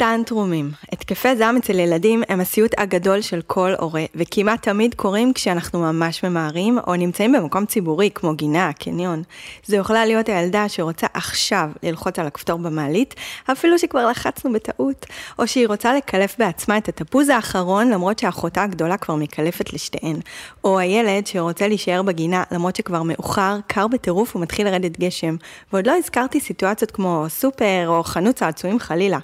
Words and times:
טנטרומים. 0.00 0.70
התקפי 0.92 1.36
זעם 1.36 1.56
אצל 1.56 1.78
ילדים 1.78 2.22
הם 2.28 2.40
הסיוט 2.40 2.72
הגדול 2.78 3.20
של 3.20 3.40
כל 3.46 3.72
הורה, 3.78 4.04
וכמעט 4.14 4.62
תמיד 4.62 4.94
קורים 4.94 5.32
כשאנחנו 5.32 5.80
ממש 5.80 6.24
ממהרים, 6.24 6.78
או 6.86 6.96
נמצאים 6.96 7.32
במקום 7.32 7.66
ציבורי, 7.66 8.10
כמו 8.14 8.34
גינה, 8.34 8.70
קניון. 8.72 9.22
זו 9.66 9.76
יכולה 9.76 10.06
להיות 10.06 10.28
הילדה 10.28 10.68
שרוצה 10.68 11.06
עכשיו 11.14 11.70
ללחוץ 11.82 12.18
על 12.18 12.26
הכפתור 12.26 12.58
במעלית, 12.58 13.14
אפילו 13.52 13.78
שכבר 13.78 14.06
לחצנו 14.06 14.52
בטעות, 14.52 15.06
או 15.38 15.46
שהיא 15.46 15.68
רוצה 15.68 15.94
לקלף 15.94 16.36
בעצמה 16.38 16.78
את 16.78 16.88
התפוז 16.88 17.28
האחרון, 17.28 17.90
למרות 17.90 18.18
שאחותה 18.18 18.62
הגדולה 18.62 18.96
כבר 18.96 19.14
מקלפת 19.14 19.72
לשתיהן. 19.72 20.16
או 20.64 20.78
הילד 20.78 21.26
שרוצה 21.26 21.68
להישאר 21.68 22.02
בגינה, 22.02 22.42
למרות 22.50 22.76
שכבר 22.76 23.02
מאוחר, 23.02 23.58
קר 23.66 23.86
בטירוף 23.86 24.36
ומתחיל 24.36 24.66
לרדת 24.66 24.98
גשם. 24.98 25.36
ועוד 25.72 25.86
לא 25.86 25.96
הזכרתי 25.96 26.40
סיטואציות 26.40 26.90
כמו 26.90 27.24
סופר 27.28 27.84
או 27.88 28.02
חנות 28.02 28.34
צעצועים 28.34 28.78
חלילה. 28.78 29.18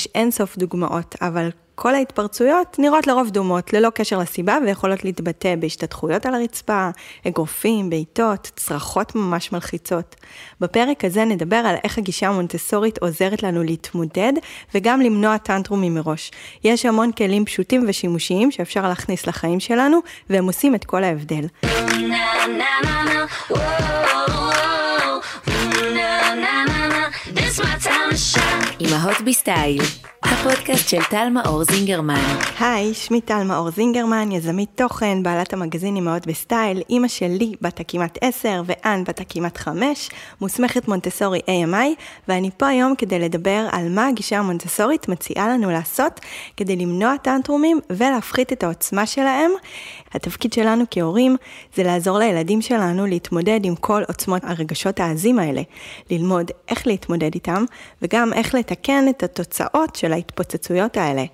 יש 0.00 0.08
אינסוף 0.14 0.56
דוגמאות, 0.56 1.16
אבל 1.22 1.50
כל 1.74 1.94
ההתפרצויות 1.94 2.76
נראות 2.78 3.06
לרוב 3.06 3.30
דומות, 3.30 3.72
ללא 3.72 3.90
קשר 3.90 4.18
לסיבה, 4.18 4.58
ויכולות 4.64 5.04
להתבטא 5.04 5.56
בהשתתחויות 5.56 6.26
על 6.26 6.34
הרצפה, 6.34 6.88
אגרופים, 7.28 7.90
בעיטות, 7.90 8.50
צרחות 8.56 9.14
ממש 9.14 9.52
מלחיצות. 9.52 10.16
בפרק 10.60 11.04
הזה 11.04 11.24
נדבר 11.24 11.56
על 11.56 11.76
איך 11.84 11.98
הגישה 11.98 12.28
המונטסורית 12.28 12.98
עוזרת 12.98 13.42
לנו 13.42 13.62
להתמודד, 13.62 14.32
וגם 14.74 15.00
למנוע 15.00 15.38
טנטרומים 15.38 15.94
מראש. 15.94 16.30
יש 16.64 16.86
המון 16.86 17.12
כלים 17.12 17.44
פשוטים 17.44 17.84
ושימושיים 17.88 18.50
שאפשר 18.50 18.88
להכניס 18.88 19.26
לחיים 19.26 19.60
שלנו, 19.60 19.98
והם 20.30 20.46
עושים 20.46 20.74
את 20.74 20.84
כל 20.84 21.04
ההבדל. 21.04 21.46
אמהות 29.00 29.20
בסטייל, 29.20 29.82
הפודקאסט 30.22 30.88
של 30.88 31.02
טל 31.10 31.28
מאור 31.30 31.64
זינגרמן. 31.64 32.38
היי, 32.60 32.94
שמי 32.94 33.20
טל 33.20 33.42
מאור 33.42 33.70
זינגרמן, 33.70 34.32
יזמית 34.32 34.68
תוכן, 34.74 35.22
בעלת 35.22 35.52
המגזין 35.52 35.96
אמהות 35.96 36.26
בסטייל, 36.26 36.82
אימא 36.90 37.08
של 37.08 37.34
לי 37.34 37.52
בת 37.60 37.80
הכמעט 37.80 38.18
10 38.20 38.62
ואן 38.66 39.04
בת 39.04 39.20
הכמעט 39.20 39.58
5, 39.58 40.10
מוסמכת 40.40 40.88
מונטסורי 40.88 41.38
AMI, 41.38 42.02
ואני 42.28 42.50
פה 42.56 42.66
היום 42.66 42.94
כדי 42.94 43.18
לדבר 43.18 43.66
על 43.72 43.88
מה 43.88 44.08
הגישה 44.08 44.38
המונטסורית 44.38 45.08
מציעה 45.08 45.48
לנו 45.48 45.70
לעשות 45.70 46.20
כדי 46.56 46.76
למנוע 46.76 47.16
טנטרומים 47.16 47.80
ולהפחית 47.90 48.52
את 48.52 48.62
העוצמה 48.62 49.06
שלהם. 49.06 49.50
התפקיד 50.14 50.52
שלנו 50.52 50.84
כהורים 50.90 51.36
זה 51.76 51.82
לעזור 51.82 52.18
לילדים 52.18 52.62
שלנו 52.62 53.06
להתמודד 53.06 53.60
עם 53.62 53.76
כל 53.76 54.02
עוצמות 54.08 54.42
הרגשות 54.44 55.00
העזים 55.00 55.38
האלה, 55.38 55.62
ללמוד 56.10 56.50
איך 56.68 56.86
להתמודד 56.86 57.30
איתם, 57.34 57.64
וגם 58.02 58.32
איך 58.32 58.54
לתקן 58.54 58.89
את 59.10 59.22
התוצאות 59.22 59.96
של 59.96 60.12
ההתפוצצויות 60.12 60.96
האלה. 60.96 61.24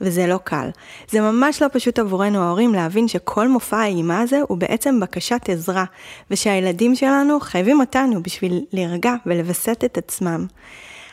וזה 0.00 0.26
לא 0.26 0.38
קל. 0.44 0.68
זה 1.10 1.20
ממש 1.20 1.62
לא 1.62 1.66
פשוט 1.72 1.98
עבורנו 1.98 2.42
ההורים 2.42 2.74
להבין 2.74 3.08
שכל 3.08 3.48
מופע 3.48 3.76
האימה 3.76 4.20
הזה 4.20 4.40
הוא 4.48 4.58
בעצם 4.58 5.00
בקשת 5.00 5.48
עזרה, 5.48 5.84
ושהילדים 6.30 6.94
שלנו 6.96 7.40
חייבים 7.40 7.80
אותנו 7.80 8.22
בשביל 8.22 8.64
להירגע 8.72 9.14
ולווסת 9.26 9.82
את 9.84 9.98
עצמם. 9.98 10.46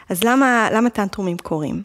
אז 0.10 0.24
למה, 0.24 0.70
למה 0.74 0.90
טנטרומים 0.90 1.38
קורים? 1.38 1.82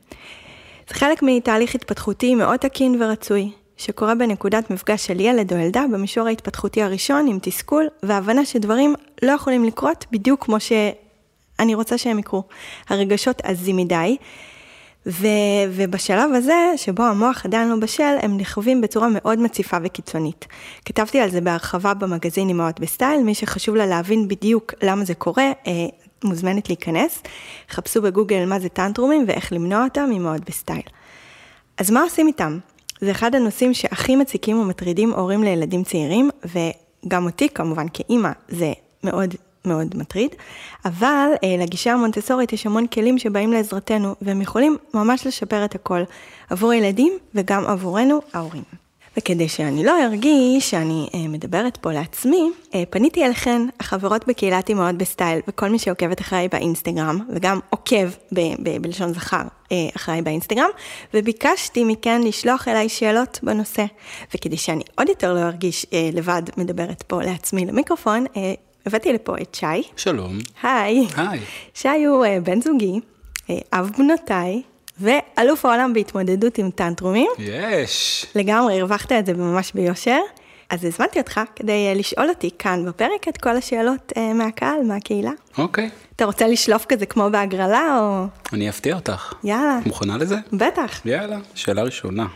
זה 0.89 0.95
חלק 0.95 1.23
מתהליך 1.23 1.75
התפתחותי 1.75 2.35
מאוד 2.35 2.57
תקין 2.57 3.03
ורצוי, 3.03 3.51
שקורה 3.77 4.15
בנקודת 4.15 4.71
מפגש 4.71 5.07
של 5.07 5.21
ילד 5.21 5.53
או 5.53 5.59
ילדה 5.59 5.85
במישור 5.93 6.27
ההתפתחותי 6.27 6.83
הראשון 6.83 7.27
עם 7.27 7.39
תסכול 7.43 7.89
והבנה 8.03 8.45
שדברים 8.45 8.95
לא 9.23 9.33
יכולים 9.33 9.65
לקרות 9.65 10.07
בדיוק 10.13 10.45
כמו 10.45 10.61
שאני 11.59 11.75
רוצה 11.75 11.99
שהם 11.99 12.19
יקרו. 12.19 12.43
הרגשות 12.89 13.41
עזים 13.45 13.77
מדי, 13.77 14.17
ו, 15.07 15.27
ובשלב 15.71 16.31
הזה, 16.35 16.73
שבו 16.77 17.03
המוח 17.03 17.45
עדיין 17.45 17.69
לא 17.69 17.77
בשל, 17.77 18.17
הם 18.23 18.37
נחווים 18.37 18.81
בצורה 18.81 19.09
מאוד 19.09 19.39
מציפה 19.39 19.77
וקיצונית. 19.83 20.47
כתבתי 20.85 21.21
על 21.21 21.31
זה 21.31 21.41
בהרחבה 21.41 21.95
במגזין 21.95 22.49
אמהות 22.49 22.81
בסטייל, 22.81 23.23
מי 23.23 23.35
שחשוב 23.35 23.77
לה 23.77 23.87
להבין 23.87 24.29
בדיוק 24.29 24.75
למה 24.83 25.05
זה 25.05 25.15
קורה, 25.15 25.53
אה, 25.67 25.73
מוזמנת 26.25 26.69
להיכנס. 26.69 27.23
חפשו 27.71 28.03
בגוגל 28.03 28.45
מה 28.47 28.59
זה 28.59 28.69
טנטרומים 28.69 29.25
ואיך 29.27 29.53
למנוע 29.53 29.85
אותם 29.85 30.11
אמהות 30.17 30.45
בסטייל. 30.45 30.83
אז 31.79 31.91
מה 31.91 32.03
עושים 32.03 32.27
איתם? 32.27 32.59
זה 33.01 33.11
אחד 33.11 33.35
הנושאים 33.35 33.75
שהכי 33.75 34.17
מציקים 34.17 34.59
ומטרידים 34.59 35.13
הורים 35.13 35.43
לילדים 35.43 35.85
צעירים, 35.85 36.31
וגם 36.45 37.27
אותי 37.27 37.49
כמובן 37.49 37.87
כאימא 37.93 38.31
זה 38.49 38.73
מאוד 39.05 39.35
מאוד 39.65 39.97
מטריד, 39.97 40.31
אבל 40.85 41.29
אה, 41.45 41.57
לגישה 41.59 41.93
המונטסורית 41.93 42.53
יש 42.53 42.67
המון 42.67 42.87
כלים 42.87 43.19
שבאים 43.19 43.53
לעזרתנו, 43.53 44.15
והם 44.23 44.43
יכולים 44.43 44.77
ממש 44.95 45.27
לשפר 45.27 45.65
את 45.65 45.75
הכל 45.75 46.03
עבור 46.51 46.71
הילדים 46.71 47.13
וגם 47.35 47.67
עבורנו 47.67 48.21
ההורים. 48.33 48.83
וכדי 49.17 49.49
שאני 49.49 49.85
לא 49.85 50.05
ארגיש 50.05 50.71
שאני 50.71 51.09
אה, 51.15 51.29
מדברת 51.29 51.77
פה 51.77 51.93
לעצמי, 51.93 52.51
אה, 52.75 52.83
פניתי 52.91 53.25
אליכן, 53.25 53.63
החברות 53.81 54.29
בקהילת 54.29 54.71
אמהות 54.71 54.95
בסטייל, 54.95 55.41
וכל 55.49 55.69
מי 55.69 55.79
שעוקבת 55.79 56.21
אחריי 56.21 56.49
באינסטגרם, 56.49 57.19
וגם 57.35 57.61
עוקב 57.71 58.09
ב- 58.33 58.55
ב- 58.63 58.83
בלשון 58.83 59.13
זכר 59.13 59.43
אה, 59.73 59.89
אחריי 59.97 60.23
באינסטגרם, 60.23 60.71
וביקשתי 61.15 61.85
מכן 61.85 62.23
לשלוח 62.23 62.69
אליי 62.69 62.89
שאלות 62.89 63.41
בנושא. 63.43 63.85
וכדי 64.35 64.57
שאני 64.57 64.83
עוד 64.99 65.09
יותר 65.09 65.35
לא 65.35 65.41
ארגיש 65.41 65.87
אה, 65.93 66.11
לבד 66.13 66.43
מדברת 66.57 67.03
פה 67.03 67.23
לעצמי 67.23 67.67
למיקרופון, 67.67 68.25
אה, 68.37 68.55
הבאתי 68.87 69.13
לפה 69.13 69.35
את 69.43 69.55
שי. 69.55 69.83
שלום. 69.97 70.39
היי. 70.63 71.07
היי. 71.17 71.41
שי 71.75 72.05
הוא 72.05 72.25
אה, 72.25 72.39
בן 72.43 72.61
זוגי, 72.61 73.01
אה, 73.51 73.59
אב 73.73 73.91
בנותיי, 73.99 74.63
ואלוף 75.01 75.65
העולם 75.65 75.93
בהתמודדות 75.93 76.59
עם 76.59 76.71
טנטרומים. 76.71 77.31
יש. 77.39 78.27
לגמרי, 78.35 78.81
הרווחת 78.81 79.13
את 79.13 79.27
זה 79.27 79.35
ממש 79.35 79.73
ביושר. 79.75 80.19
אז 80.71 80.85
הזמנתי 80.85 81.19
אותך 81.19 81.41
כדי 81.57 81.87
אה, 81.89 81.95
לשאול 81.95 82.29
אותי 82.29 82.51
כאן 82.59 82.85
בפרק 82.87 83.29
את 83.29 83.37
כל 83.37 83.57
השאלות 83.57 84.13
מהקהל, 84.35 84.83
מהקהילה. 84.85 85.31
אוקיי. 85.59 85.91
אתה 86.17 86.25
רוצה 86.25 86.47
לשלוף 86.47 86.85
כזה 86.89 87.07
כמו 87.07 87.31
בהגרלה, 87.33 87.99
או... 88.01 88.25
אני 88.53 88.69
אפתיע 88.69 88.95
אותך. 88.95 89.33
יאללה. 89.45 89.79
מוכנה 89.87 90.17
לזה? 90.17 90.37
בטח. 90.53 91.01
יאללה. 91.05 91.39
שאלה 91.55 91.83
ראשונה. 91.83 92.27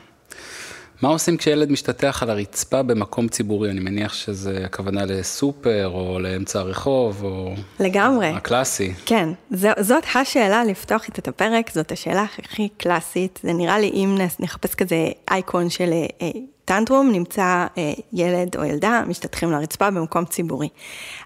מה 1.03 1.09
עושים 1.09 1.37
כשילד 1.37 1.73
משתטח 1.73 2.23
על 2.23 2.31
הרצפה 2.31 2.83
במקום 2.83 3.29
ציבורי? 3.29 3.71
אני 3.71 3.81
מניח 3.81 4.15
שזה 4.15 4.62
הכוונה 4.65 5.05
לסופר, 5.05 5.91
או 5.95 6.19
לאמצע 6.21 6.59
הרחוב, 6.59 7.25
או... 7.25 7.55
לגמרי. 7.81 8.29
הקלאסי. 8.29 8.93
כן, 9.07 9.29
זו, 9.51 9.69
זאת 9.81 10.05
השאלה 10.15 10.65
לפתוח 10.65 11.05
איתה 11.09 11.21
את 11.21 11.29
הפרק, 11.29 11.71
זאת 11.75 11.93
השאלה 11.93 12.25
הכי 12.39 12.69
קלאסית. 12.77 13.41
זה 13.43 13.53
נראה 13.53 13.79
לי 13.79 13.91
אם 13.95 14.19
נחפש 14.41 14.75
כזה 14.75 15.09
אייקון 15.31 15.71
של 15.71 15.91
אה, 16.23 16.31
טנטרום, 16.65 17.13
נמצא 17.13 17.67
אה, 17.78 17.93
ילד 18.13 18.57
או 18.57 18.65
ילדה 18.65 19.03
משתטחים 19.07 19.51
לרצפה 19.51 19.91
במקום 19.91 20.25
ציבורי. 20.25 20.69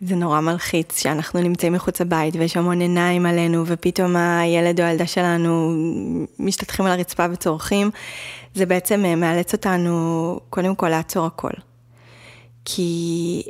זה 0.01 0.15
נורא 0.15 0.41
מלחיץ 0.41 1.01
שאנחנו 1.01 1.41
נמצאים 1.41 1.73
מחוץ 1.73 2.01
לבית 2.01 2.37
ויש 2.37 2.57
המון 2.57 2.81
עיניים 2.81 3.27
עלינו, 3.27 3.65
ופתאום 3.67 4.17
הילד 4.17 4.81
או 4.81 4.85
הילדה 4.87 5.07
שלנו 5.07 5.75
משתטחים 6.39 6.87
על 6.87 6.93
הרצפה 6.93 7.27
וצורכים. 7.33 7.91
זה 8.55 8.67
בעצם 8.67 9.05
אה, 9.05 9.17
מאלץ 9.17 9.53
אותנו 9.53 10.41
קודם 10.51 10.75
כל 10.75 10.89
לעצור 10.89 11.27
הכל. 11.27 11.51
כי, 12.65 13.43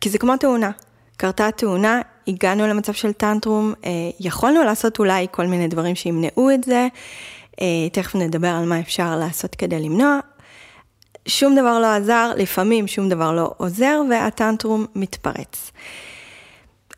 כי 0.00 0.10
זה 0.10 0.18
כמו 0.18 0.36
תאונה. 0.36 0.70
קרתה 1.16 1.50
תאונה, 1.50 2.00
הגענו 2.28 2.66
למצב 2.66 2.92
של 2.92 3.12
טנטרום, 3.12 3.74
אה, 3.84 3.90
יכולנו 4.20 4.64
לעשות 4.64 4.98
אולי 4.98 5.26
כל 5.30 5.46
מיני 5.46 5.68
דברים 5.68 5.94
שימנעו 5.94 6.50
את 6.54 6.64
זה, 6.64 6.88
אה, 7.60 7.88
תכף 7.92 8.14
נדבר 8.14 8.48
על 8.48 8.64
מה 8.64 8.80
אפשר 8.80 9.16
לעשות 9.16 9.54
כדי 9.54 9.80
למנוע. 9.80 10.18
שום 11.28 11.54
דבר 11.54 11.78
לא 11.78 11.86
עזר, 11.86 12.32
לפעמים 12.36 12.86
שום 12.86 13.08
דבר 13.08 13.32
לא 13.32 13.54
עוזר 13.56 14.00
והטנטרום 14.10 14.86
מתפרץ. 14.94 15.70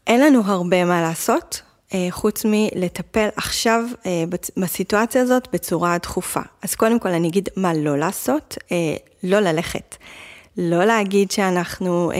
אין 0.06 0.20
לנו 0.20 0.42
הרבה 0.44 0.84
מה 0.84 1.02
לעשות, 1.02 1.62
חוץ 2.10 2.42
מלטפל 2.44 3.28
עכשיו 3.36 3.84
אה, 4.06 4.24
בסיטואציה 4.56 5.22
הזאת 5.22 5.48
בצורה 5.52 5.98
דחופה. 5.98 6.40
אז 6.62 6.74
קודם 6.74 6.98
כל 6.98 7.08
אני 7.08 7.28
אגיד 7.28 7.48
מה 7.56 7.74
לא 7.74 7.98
לעשות, 7.98 8.58
אה, 8.72 8.76
לא 9.22 9.40
ללכת. 9.40 9.96
לא 10.56 10.84
להגיד 10.84 11.30
שאנחנו 11.30 12.10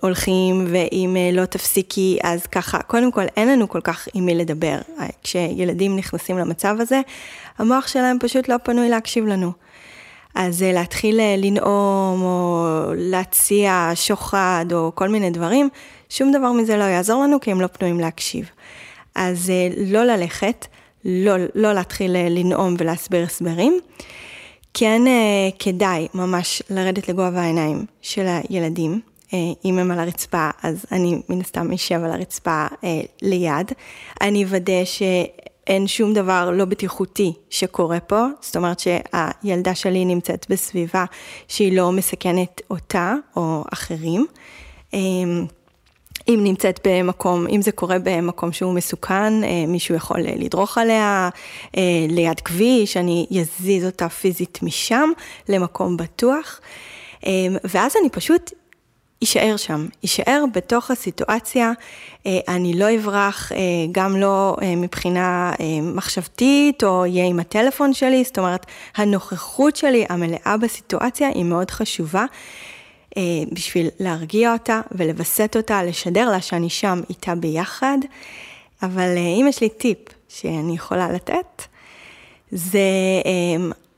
הולכים 0.00 0.66
ואם 0.68 1.16
לא 1.32 1.44
תפסיקי 1.44 2.18
אז 2.22 2.46
ככה, 2.46 2.82
קודם 2.82 3.12
כל 3.12 3.24
אין 3.36 3.48
לנו 3.48 3.68
כל 3.68 3.80
כך 3.80 4.08
עם 4.14 4.26
מי 4.26 4.34
לדבר. 4.34 4.78
כשילדים 5.22 5.96
נכנסים 5.96 6.38
למצב 6.38 6.76
הזה, 6.80 7.00
המוח 7.58 7.88
שלהם 7.88 8.16
פשוט 8.20 8.48
לא 8.48 8.56
פנוי 8.62 8.88
להקשיב 8.88 9.26
לנו. 9.26 9.52
אז 10.34 10.62
להתחיל 10.62 11.20
לנאום 11.36 12.22
או 12.22 12.66
להציע 12.96 13.90
שוחד 13.94 14.66
או 14.72 14.92
כל 14.94 15.08
מיני 15.08 15.30
דברים, 15.30 15.68
שום 16.08 16.32
דבר 16.32 16.52
מזה 16.52 16.76
לא 16.76 16.84
יעזור 16.84 17.22
לנו 17.22 17.40
כי 17.40 17.50
הם 17.50 17.60
לא 17.60 17.66
פנויים 17.66 18.00
להקשיב. 18.00 18.50
אז 19.14 19.50
אה, 19.50 19.68
לא 19.76 20.04
ללכת, 20.04 20.66
לא, 21.04 21.32
לא 21.54 21.72
להתחיל 21.72 22.16
אה, 22.16 22.28
לנאום 22.28 22.74
ולהסביר 22.78 23.24
הסברים. 23.24 23.80
כן 24.74 25.02
כדאי 25.58 26.08
ממש 26.14 26.62
לרדת 26.70 27.08
לגובה 27.08 27.42
העיניים 27.42 27.86
של 28.02 28.26
הילדים. 28.26 29.00
אם 29.64 29.78
הם 29.78 29.90
על 29.90 29.98
הרצפה, 29.98 30.50
אז 30.62 30.86
אני 30.92 31.22
מן 31.28 31.40
הסתם 31.40 31.72
אשב 31.72 32.00
על 32.04 32.12
הרצפה 32.12 32.66
ליד. 33.22 33.72
אני 34.20 34.44
אוודא 34.44 34.84
אין 35.66 35.86
שום 35.86 36.14
דבר 36.14 36.50
לא 36.50 36.64
בטיחותי 36.64 37.32
שקורה 37.50 38.00
פה, 38.00 38.26
זאת 38.40 38.56
אומרת 38.56 38.80
שהילדה 38.80 39.74
שלי 39.74 40.04
נמצאת 40.04 40.46
בסביבה 40.48 41.04
שהיא 41.48 41.76
לא 41.76 41.92
מסכנת 41.92 42.60
אותה 42.70 43.14
או 43.36 43.64
אחרים. 43.72 44.26
אם 46.28 46.40
נמצאת 46.42 46.80
במקום, 46.86 47.46
אם 47.46 47.62
זה 47.62 47.72
קורה 47.72 47.96
במקום 47.98 48.52
שהוא 48.52 48.74
מסוכן, 48.74 49.44
אה, 49.44 49.64
מישהו 49.68 49.94
יכול 49.94 50.20
לדרוך 50.20 50.78
עליה 50.78 51.28
אה, 51.76 51.82
ליד 52.08 52.40
כביש, 52.40 52.96
אני 52.96 53.26
אזיז 53.40 53.84
אותה 53.86 54.08
פיזית 54.08 54.58
משם 54.62 55.10
למקום 55.48 55.96
בטוח. 55.96 56.60
ואז 57.64 57.92
אני 58.00 58.10
פשוט 58.10 58.50
יישאר 59.24 59.56
שם, 59.56 59.86
יישאר 60.02 60.44
בתוך 60.52 60.90
הסיטואציה, 60.90 61.72
אה, 62.26 62.38
אני 62.48 62.78
לא 62.78 62.94
אברח, 62.94 63.52
אה, 63.52 63.58
גם 63.92 64.16
לא 64.16 64.56
אה, 64.62 64.76
מבחינה 64.76 65.52
מחשבתית, 65.82 66.84
או 66.84 67.06
יהיה 67.06 67.26
עם 67.26 67.40
הטלפון 67.40 67.92
שלי, 67.92 68.24
זאת 68.24 68.38
אומרת, 68.38 68.66
הנוכחות 68.96 69.76
שלי 69.76 70.04
המלאה 70.08 70.56
בסיטואציה 70.60 71.28
היא 71.28 71.44
מאוד 71.44 71.70
חשובה. 71.70 72.24
בשביל 73.52 73.88
להרגיע 74.00 74.52
אותה 74.52 74.80
ולווסת 74.92 75.56
אותה, 75.56 75.82
לשדר 75.82 76.30
לה 76.30 76.40
שאני 76.40 76.70
שם 76.70 77.00
איתה 77.10 77.34
ביחד. 77.34 77.98
אבל 78.82 79.16
אם 79.40 79.46
יש 79.48 79.60
לי 79.60 79.68
טיפ 79.68 79.98
שאני 80.28 80.74
יכולה 80.74 81.12
לתת, 81.12 81.62
זה 82.50 82.80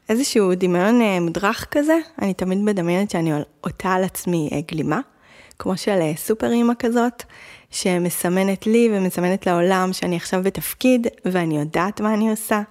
איזשהו 0.09 0.55
דמיון 0.55 1.01
מודרך 1.21 1.67
כזה, 1.71 1.99
אני 2.23 2.35
תמיד 2.35 2.59
מדמיינת 2.59 3.11
שאני 3.11 3.33
עוטה 3.61 3.93
על 3.93 4.05
עצמי 4.05 4.51
גלימה. 4.71 5.01
כמו 5.58 5.76
של 5.76 5.99
אה, 6.00 6.12
סופר 6.17 6.53
אימא 6.53 6.73
כזאת, 6.79 7.23
שמסמנת 7.70 8.67
לי 8.67 8.88
ומסמנת 8.93 9.47
לעולם 9.47 9.93
שאני 9.93 10.17
עכשיו 10.17 10.43
בתפקיד 10.43 11.06
ואני 11.25 11.58
יודעת 11.58 12.00
מה 12.00 12.14
אני 12.14 12.31
עושה. 12.31 12.62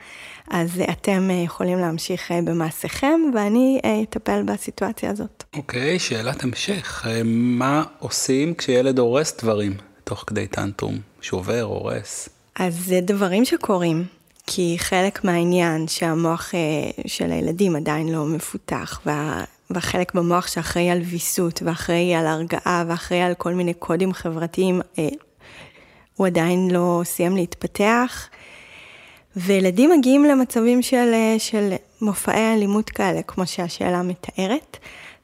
אז 0.50 0.80
אה, 0.80 0.92
אתם 0.92 1.30
אה, 1.32 1.36
יכולים 1.36 1.80
להמשיך 1.80 2.32
במעשיכם 2.44 3.20
ואני 3.36 3.82
אטפל 4.04 4.44
בסיטואציה 4.44 5.10
הזאת. 5.10 5.44
אוקיי, 5.56 5.96
okay, 5.96 6.00
שאלת 6.00 6.44
המשך. 6.44 7.06
מה 7.26 7.84
עושים 8.00 8.54
כשילד 8.54 9.00
הורס 9.00 9.38
דברים 9.42 9.74
תוך 10.04 10.24
כדי 10.28 10.48
טנטרום? 10.48 11.00
שובר, 11.22 11.62
הורס? 11.62 12.30
אז 12.56 12.86
זה 12.86 13.00
דברים 13.02 13.46
שקורים. 13.46 14.06
כי 14.48 14.76
חלק 14.80 15.24
מהעניין 15.24 15.88
שהמוח 15.88 16.54
של 17.08 17.32
הילדים 17.32 17.76
עדיין 17.76 18.10
לא 18.10 18.26
מפותח, 18.26 19.02
וה... 19.06 19.44
והחלק 19.70 20.14
במוח 20.14 20.48
שאחראי 20.48 20.90
על 20.90 21.02
ויסות, 21.02 21.62
ואחראי 21.66 22.16
על 22.16 22.28
הרגעה, 22.28 22.84
ואחראי 22.88 23.22
על 23.22 23.34
כל 23.34 23.54
מיני 23.54 23.74
קודים 23.74 24.14
חברתיים, 24.14 24.82
אה, 25.00 25.10
הוא 26.16 26.28
עדיין 26.28 26.72
לא 26.72 27.02
סיים 27.04 27.36
להתפתח. 27.36 28.30
וילדים 29.36 29.92
מגיעים 29.98 30.26
למצבים 30.26 30.82
של, 30.82 31.12
אה, 31.14 31.36
של 31.38 31.74
מופעי 32.02 32.54
אלימות 32.54 32.90
כאלה, 32.90 33.22
כמו 33.22 33.48
שהשאלה 33.48 34.02
מתארת. 34.04 34.78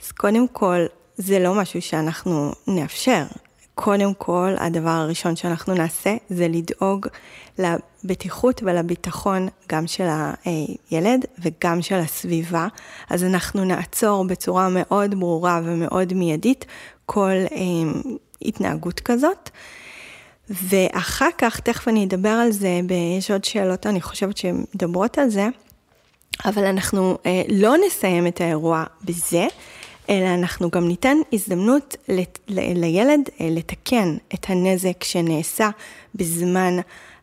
אז 0.04 0.12
קודם 0.12 0.48
כל, 0.48 0.86
זה 1.18 1.40
לא 1.40 1.54
משהו 1.54 1.82
שאנחנו 1.82 2.52
נאפשר. 2.68 3.24
קודם 3.84 4.14
כל, 4.14 4.54
הדבר 4.58 4.90
הראשון 4.90 5.36
שאנחנו 5.36 5.74
נעשה 5.74 6.16
זה 6.30 6.48
לדאוג 6.48 7.08
לבטיחות 7.60 8.62
ולביטחון 8.64 9.48
גם 9.70 9.88
של 9.88 10.08
הילד 10.46 11.26
וגם 11.40 11.82
של 11.82 11.96
הסביבה. 11.96 12.68
אז 13.10 13.24
אנחנו 13.24 13.66
נעצור 13.66 14.24
בצורה 14.24 14.70
מאוד 14.70 15.16
ברורה 15.20 15.62
ומאוד 15.64 16.14
מיידית 16.14 16.66
כל 17.06 17.30
אה, 17.30 17.48
התנהגות 18.42 19.00
כזאת. 19.00 19.50
ואחר 20.50 21.30
כך, 21.38 21.60
תכף 21.60 21.88
אני 21.88 22.06
אדבר 22.06 22.30
על 22.30 22.52
זה, 22.52 22.80
יש 23.18 23.32
עוד 23.32 23.44
שאלות, 23.44 23.88
אני 23.88 24.02
חושבת 24.02 24.38
שהן 24.38 24.64
מדברות 24.76 25.18
על 25.18 25.30
זה, 25.30 25.48
אבל 26.46 26.66
אנחנו 26.66 27.18
אה, 27.26 27.42
לא 27.50 27.76
נסיים 27.88 28.28
את 28.28 28.42
האירוע 28.42 28.84
בזה, 29.04 29.48
אלא 30.12 30.28
אנחנו 30.34 30.70
גם 30.72 30.88
ניתן 30.88 31.18
הזדמנות 31.34 31.96
לילד 32.48 33.30
אה, 33.42 33.48
לתקן 33.52 34.18
את 34.34 34.46
הנזק 34.50 35.04
שנעשה 35.04 35.70
בזמן 36.16 36.74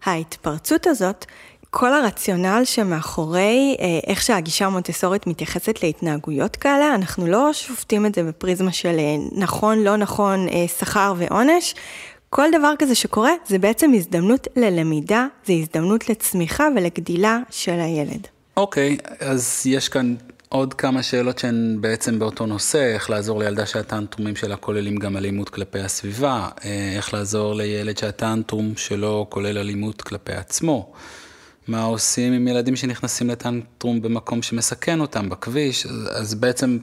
ההתפרצות 0.05 0.87
הזאת. 0.87 1.25
כל 1.71 1.93
הרציונל 1.93 2.63
שמאחורי 2.65 3.77
אה, 3.81 3.87
איך 4.07 4.23
שהגישה 4.23 4.67
המונטסורית 4.67 5.27
מתייחסת 5.27 5.83
להתנהגויות 5.83 6.57
כאלה, 6.57 6.95
אנחנו 6.95 7.27
לא 7.27 7.53
שופטים 7.53 8.07
את 8.07 8.15
זה 8.15 8.23
בפריזמה 8.23 8.73
של 8.73 8.97
אה, 8.99 9.17
נכון, 9.33 9.79
לא 9.79 9.97
נכון, 9.97 10.47
שכר 10.79 11.15
ועונש. 11.17 11.75
כל 12.31 12.47
דבר 12.59 12.73
כזה 12.79 12.95
שקורה 12.95 13.33
זה 13.47 13.59
בעצם 13.59 13.93
הזדמנות 13.95 14.49
ללמידה, 14.57 15.27
זה 15.47 15.53
הזדמנות 15.53 16.09
לצמיחה 16.09 16.69
ולגדילה 16.77 17.39
של 17.51 17.81
הילד. 17.81 18.27
אוקיי, 18.57 18.97
okay, 19.03 19.25
אז 19.25 19.63
יש 19.67 19.89
כאן 19.89 20.15
עוד 20.49 20.75
כמה 20.75 21.03
שאלות 21.03 21.39
שהן 21.39 21.77
בעצם 21.81 22.19
באותו 22.19 22.47
נושא, 22.47 22.95
איך 22.95 23.11
לעזור 23.11 23.39
לילדה 23.39 23.67
שהטנטרומים 23.67 24.37
שלה 24.37 24.57
כוללים 24.57 24.97
גם 24.97 25.17
אלימות 25.17 25.49
כלפי 25.49 25.81
הסביבה, 25.81 26.49
אה, 26.65 26.93
איך 26.97 27.15
לעזור 27.15 27.55
לילד 27.55 27.99
שהטנטרום 27.99 28.77
שלו 28.77 29.27
כולל 29.29 29.59
אלימות 29.59 30.03
כלפי 30.03 30.33
עצמו, 30.33 30.93
מה 31.69 31.83
עושים 31.83 32.33
עם 32.33 32.49
ילדים 32.49 32.77
שנכנסים 32.77 33.31
לטנטרום 33.31 34.03
במקום 34.03 34.43
שמסכן 34.43 35.01
אותם 35.01 35.29
בכביש, 35.29 35.87
אז 36.11 36.35
בעצם 36.35 36.79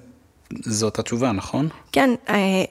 זאת 0.62 1.00
התשובה, 1.00 1.32
נכון? 1.32 1.70
כן, 1.92 2.10
אה, 2.30 2.64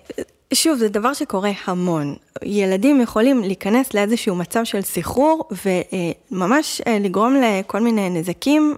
שוב, 0.54 0.78
זה 0.78 0.88
דבר 0.88 1.12
שקורה 1.12 1.50
המון. 1.64 2.14
ילדים 2.42 3.00
יכולים 3.00 3.40
להיכנס 3.40 3.94
לאיזשהו 3.94 4.36
מצב 4.36 4.64
של 4.64 4.82
סחרור 4.82 5.48
וממש 6.30 6.80
אה, 6.86 6.98
לגרום 6.98 7.36
לכל 7.42 7.80
מיני 7.80 8.10
נזקים. 8.10 8.74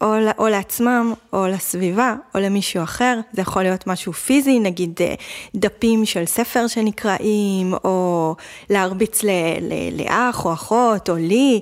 או, 0.00 0.14
או 0.38 0.48
לעצמם, 0.48 1.14
או 1.32 1.46
לסביבה, 1.46 2.14
או 2.34 2.40
למישהו 2.40 2.82
אחר. 2.82 3.20
זה 3.32 3.42
יכול 3.42 3.62
להיות 3.62 3.86
משהו 3.86 4.12
פיזי, 4.12 4.58
נגיד 4.58 5.00
אה, 5.00 5.14
דפים 5.54 6.06
של 6.06 6.26
ספר 6.26 6.66
שנקראים, 6.66 7.74
או 7.84 8.34
להרביץ 8.70 9.22
ל, 9.22 9.30
ל, 9.60 10.02
לאח 10.02 10.44
או 10.44 10.52
אחות, 10.52 11.10
או 11.10 11.16
לי. 11.16 11.60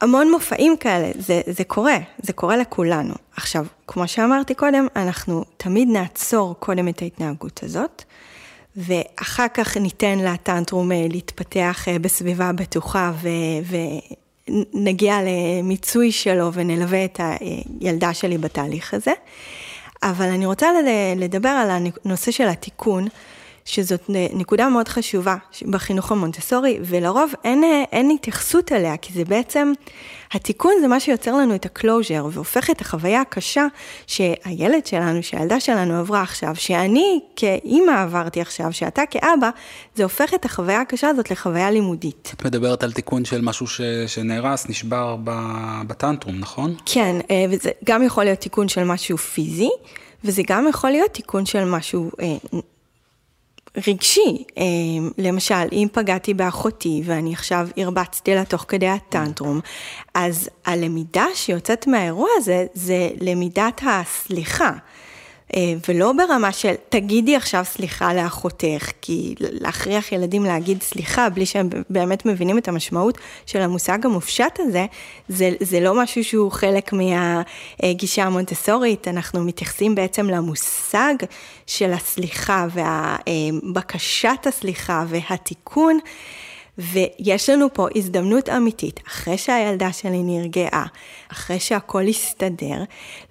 המון 0.00 0.30
מופעים 0.30 0.76
כאלה, 0.76 1.10
זה, 1.18 1.40
זה 1.46 1.64
קורה, 1.64 1.96
זה 2.22 2.32
קורה 2.32 2.56
לכולנו. 2.56 3.14
עכשיו, 3.36 3.66
כמו 3.86 4.08
שאמרתי 4.08 4.54
קודם, 4.54 4.86
אנחנו 4.96 5.44
תמיד 5.56 5.88
נעצור 5.88 6.54
קודם 6.58 6.88
את 6.88 7.02
ההתנהגות 7.02 7.62
הזאת, 7.62 8.04
ואחר 8.76 9.46
כך 9.54 9.76
ניתן 9.76 10.18
לטנטרום 10.18 10.92
אה, 10.92 11.06
להתפתח 11.10 11.88
אה, 11.88 11.98
בסביבה 11.98 12.52
בטוחה 12.52 13.12
ו... 13.22 13.28
נגיע 14.74 15.18
למיצוי 15.22 16.12
שלו 16.12 16.52
ונלווה 16.52 17.04
את 17.04 17.20
הילדה 17.80 18.14
שלי 18.14 18.38
בתהליך 18.38 18.94
הזה. 18.94 19.12
אבל 20.02 20.26
אני 20.26 20.46
רוצה 20.46 20.66
לדבר 21.16 21.48
על 21.48 21.70
הנושא 22.04 22.30
של 22.30 22.48
התיקון, 22.48 23.08
שזאת 23.68 24.04
נקודה 24.32 24.68
מאוד 24.68 24.88
חשובה 24.88 25.36
בחינוך 25.70 26.12
המונטסורי, 26.12 26.78
ולרוב 26.82 27.32
אין, 27.44 27.64
אין 27.92 28.10
התייחסות 28.10 28.72
אליה, 28.72 28.96
כי 28.96 29.12
זה 29.12 29.24
בעצם, 29.24 29.72
התיקון 30.32 30.72
זה 30.80 30.88
מה 30.88 31.00
שיוצר 31.00 31.36
לנו 31.36 31.54
את 31.54 31.66
הקלוז'ר, 31.66 32.26
והופך 32.32 32.70
את 32.70 32.80
החוויה 32.80 33.20
הקשה 33.20 33.66
שהילד 34.06 34.86
שלנו, 34.86 35.22
שהילדה 35.22 35.60
שלנו 35.60 35.94
עברה 35.94 36.22
עכשיו, 36.22 36.56
שאני 36.56 37.20
כאימא 37.36 38.02
עברתי 38.02 38.40
עכשיו, 38.40 38.72
שאתה 38.72 39.02
כאבא, 39.10 39.50
זה 39.94 40.02
הופך 40.02 40.34
את 40.34 40.44
החוויה 40.44 40.80
הקשה 40.80 41.08
הזאת 41.08 41.30
לחוויה 41.30 41.70
לימודית. 41.70 42.32
את 42.36 42.44
מדברת 42.44 42.82
על 42.82 42.92
תיקון 42.92 43.24
של 43.24 43.40
משהו 43.40 43.66
ש, 43.66 43.80
שנהרס, 44.06 44.68
נשבר 44.68 45.16
בטנטרום, 45.86 46.38
נכון? 46.38 46.74
כן, 46.86 47.16
אה, 47.30 47.44
וזה 47.50 47.70
גם 47.84 48.02
יכול 48.02 48.24
להיות 48.24 48.38
תיקון 48.38 48.68
של 48.68 48.84
משהו 48.84 49.18
פיזי, 49.18 49.70
וזה 50.24 50.42
גם 50.46 50.66
יכול 50.68 50.90
להיות 50.90 51.10
תיקון 51.10 51.46
של 51.46 51.64
משהו 51.64 52.10
אה, 52.20 52.58
רגשי. 53.86 54.44
אה, 54.58 54.64
למשל, 55.18 55.68
אם 55.72 55.88
פגעתי 55.92 56.34
באחותי 56.34 57.02
ואני 57.04 57.32
עכשיו 57.32 57.68
הרבצתי 57.76 58.34
לה 58.34 58.44
תוך 58.44 58.64
כדי 58.68 58.88
הטנטרום, 58.88 59.60
אז 60.14 60.50
הלמידה 60.66 61.26
שיוצאת 61.34 61.86
מהאירוע 61.86 62.28
הזה, 62.36 62.66
זה 62.74 63.10
למידת 63.20 63.80
הסליחה. 63.86 64.72
אה, 65.56 65.74
ולא 65.88 66.12
ברמה 66.12 66.52
של 66.52 66.74
תגידי 66.88 67.36
עכשיו 67.36 67.64
סליחה 67.64 68.14
לאחותך, 68.14 68.90
כי 69.02 69.34
להכריח 69.40 70.12
ילדים 70.12 70.44
להגיד 70.44 70.82
סליחה 70.82 71.28
בלי 71.28 71.46
שהם 71.46 71.68
באמת 71.90 72.26
מבינים 72.26 72.58
את 72.58 72.68
המשמעות 72.68 73.18
של 73.46 73.60
המושג 73.60 74.06
המופשט 74.06 74.58
הזה, 74.58 74.86
זה, 75.28 75.50
זה 75.60 75.80
לא 75.80 76.02
משהו 76.02 76.24
שהוא 76.24 76.52
חלק 76.52 76.90
מהגישה 76.92 78.24
המונטסורית, 78.24 79.08
אנחנו 79.08 79.44
מתייחסים 79.44 79.94
בעצם 79.94 80.26
למושג 80.26 81.14
של 81.66 81.92
הסליחה 81.92 82.66
ובקשת 83.62 84.46
הסליחה 84.46 85.04
והתיקון. 85.08 85.98
ויש 86.78 87.50
לנו 87.50 87.66
פה 87.72 87.86
הזדמנות 87.94 88.48
אמיתית, 88.48 89.00
אחרי 89.08 89.38
שהילדה 89.38 89.92
שלי 89.92 90.22
נרגעה, 90.22 90.86
אחרי 91.32 91.60
שהכל 91.60 92.02
הסתדר, 92.02 92.82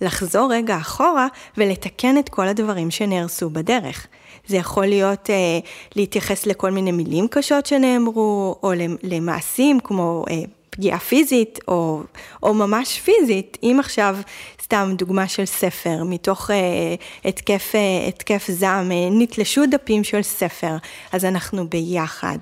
לחזור 0.02 0.54
רגע 0.54 0.78
אחורה 0.78 1.28
ולתקן 1.58 2.18
את 2.18 2.30
כל 2.30 2.48
הדברים 2.48 2.92
שנהרסו 2.92 3.50
בדרך. 3.50 4.08
זה 4.48 4.58
יכול 4.58 4.86
להיות 4.86 5.30
אה, 5.30 5.60
להתייחס 5.96 6.46
לכל 6.46 6.72
מיני 6.72 6.92
מילים 6.92 7.28
קשות 7.28 7.66
שנאמרו, 7.66 8.56
או 8.64 8.72
למעשים 9.04 9.80
כמו 9.80 10.26
אה, 10.30 10.36
פגיעה 10.78 11.00
פיזית 11.00 11.60
או, 11.68 12.04
או 12.44 12.54
ממש 12.54 13.00
פיזית, 13.00 13.58
אם 13.64 13.78
עכשיו, 13.80 14.18
סתם 14.62 14.94
דוגמה 14.98 15.28
של 15.28 15.46
ספר, 15.46 16.04
מתוך 16.04 16.52
אה, 16.52 16.96
התקף, 17.26 17.72
אה, 17.76 18.08
התקף 18.08 18.46
זעם, 18.52 18.92
אה, 18.92 19.08
נתלשו 19.12 19.62
דפים 19.72 20.04
של 20.04 20.22
ספר, 20.22 20.78
אז 21.12 21.26
אנחנו 21.26 21.68
ביחד 21.68 22.38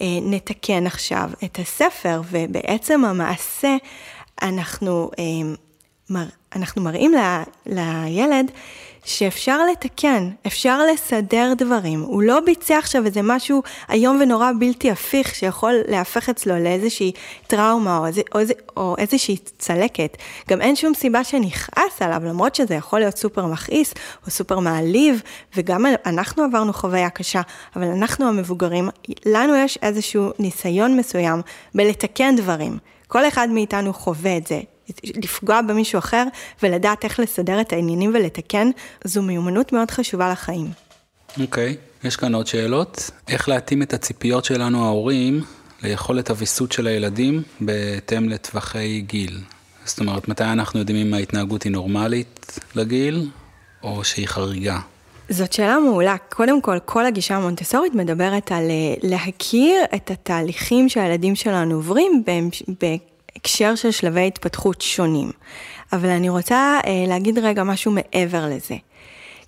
נתקן 0.00 0.86
עכשיו 0.86 1.30
את 1.44 1.58
הספר, 1.58 2.20
ובעצם 2.30 3.04
המעשה, 3.04 3.76
אנחנו, 4.42 5.10
אה, 5.18 6.24
אנחנו 6.56 6.82
מראים 6.82 7.12
ל, 7.14 7.42
לילד, 7.66 8.50
שאפשר 9.04 9.66
לתקן, 9.66 10.30
אפשר 10.46 10.78
לסדר 10.92 11.52
דברים. 11.56 12.00
הוא 12.00 12.22
לא 12.22 12.40
ביצע 12.40 12.78
עכשיו 12.78 13.06
איזה 13.06 13.20
משהו 13.22 13.62
איום 13.90 14.18
ונורא 14.20 14.50
בלתי 14.58 14.90
הפיך 14.90 15.34
שיכול 15.34 15.74
להפך 15.88 16.28
אצלו 16.28 16.58
לאיזושהי 16.58 17.12
טראומה 17.46 17.98
או, 17.98 18.06
איזה, 18.06 18.22
או, 18.34 18.38
איזה, 18.38 18.54
או 18.76 18.94
איזושהי 18.98 19.36
צלקת. 19.58 20.16
גם 20.48 20.60
אין 20.60 20.76
שום 20.76 20.94
סיבה 20.94 21.24
שנכעס 21.24 22.02
עליו, 22.02 22.20
למרות 22.24 22.54
שזה 22.54 22.74
יכול 22.74 22.98
להיות 22.98 23.16
סופר 23.16 23.46
מכעיס 23.46 23.94
או 24.26 24.30
סופר 24.30 24.58
מעליב, 24.58 25.22
וגם 25.56 25.86
אנחנו 26.06 26.44
עברנו 26.44 26.72
חוויה 26.72 27.10
קשה, 27.10 27.40
אבל 27.76 27.86
אנחנו 27.86 28.28
המבוגרים, 28.28 28.88
לנו 29.26 29.54
יש 29.54 29.78
איזשהו 29.82 30.30
ניסיון 30.38 30.96
מסוים 30.96 31.40
בלתקן 31.74 32.36
דברים. 32.36 32.78
כל 33.08 33.28
אחד 33.28 33.48
מאיתנו 33.50 33.92
חווה 33.92 34.36
את 34.36 34.46
זה, 34.46 34.60
לפגוע 35.04 35.62
במישהו 35.62 35.98
אחר 35.98 36.24
ולדעת 36.62 37.04
איך 37.04 37.20
לסדר 37.20 37.60
את 37.60 37.72
העניינים 37.72 38.10
ולתקן, 38.14 38.70
זו 39.04 39.22
מיומנות 39.22 39.72
מאוד 39.72 39.90
חשובה 39.90 40.32
לחיים. 40.32 40.70
אוקיי, 41.40 41.76
okay. 41.78 42.06
יש 42.08 42.16
כאן 42.16 42.34
עוד 42.34 42.46
שאלות. 42.46 43.10
איך 43.28 43.48
להתאים 43.48 43.82
את 43.82 43.94
הציפיות 43.94 44.44
שלנו 44.44 44.84
ההורים 44.84 45.44
ליכולת 45.82 46.30
הוויסות 46.30 46.72
של 46.72 46.86
הילדים 46.86 47.42
בהתאם 47.60 48.28
לטווחי 48.28 49.00
גיל? 49.00 49.40
זאת 49.84 50.00
אומרת, 50.00 50.28
מתי 50.28 50.44
אנחנו 50.44 50.78
יודעים 50.78 51.06
אם 51.06 51.14
ההתנהגות 51.14 51.62
היא 51.62 51.72
נורמלית 51.72 52.58
לגיל, 52.74 53.30
או 53.82 54.04
שהיא 54.04 54.28
חריגה? 54.28 54.78
זאת 55.28 55.52
שאלה 55.52 55.78
מעולה. 55.78 56.16
קודם 56.28 56.62
כל, 56.62 56.78
כל 56.84 57.06
הגישה 57.06 57.36
המונטסורית 57.36 57.94
מדברת 57.94 58.52
על 58.52 58.70
אה, 58.70 58.94
להכיר 59.02 59.84
את 59.94 60.10
התהליכים 60.10 60.88
שהילדים 60.88 61.36
שלנו 61.36 61.74
עוברים 61.74 62.22
הקשר 63.36 63.74
של 63.74 63.90
שלבי 63.90 64.26
התפתחות 64.26 64.80
שונים. 64.80 65.30
אבל 65.92 66.08
אני 66.08 66.28
רוצה 66.28 66.80
אה, 66.86 67.04
להגיד 67.08 67.38
רגע 67.38 67.64
משהו 67.64 67.92
מעבר 67.92 68.46
לזה. 68.46 68.76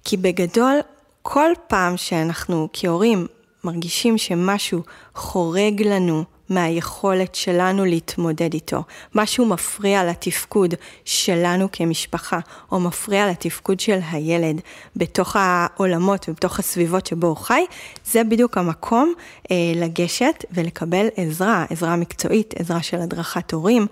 כי 0.05 0.17
בגדול, 0.17 0.81
כל 1.23 1.51
פעם 1.67 1.97
שאנחנו 1.97 2.69
כהורים 2.73 3.27
מרגישים 3.65 4.19
שמשהו 4.19 4.83
חורג 5.15 5.83
לנו 5.83 6.25
מהיכולת 6.49 7.35
שלנו 7.35 7.85
להתמודד 7.85 8.55
איתו, 8.55 8.83
משהו 9.15 9.47
מפריע 9.47 10.05
לתפקוד 10.05 10.75
שלנו 11.05 11.69
כמשפחה, 11.73 12.39
או 12.73 12.81
מפריע 12.81 13.31
לתפקוד 13.31 13.81
של 13.81 13.99
הילד. 14.11 14.61
בתוך 14.97 15.37
העולמות 15.39 16.29
ובתוך 16.29 16.59
הסביבות 16.59 17.07
שבו 17.07 17.27
הוא 17.27 17.37
חי, 17.37 17.65
זה 18.05 18.25
בדיוק 18.25 18.59
המקום 18.59 19.13
אה, 19.51 19.57
לגשת 19.75 20.45
ולקבל 20.51 21.07
עזרה, 21.17 21.65
עזרה 21.71 21.97
מקצועית, 21.97 22.55
עזרה 22.59 22.83
של 22.83 23.01
הדרכת 23.01 23.53
הורים, 23.53 23.87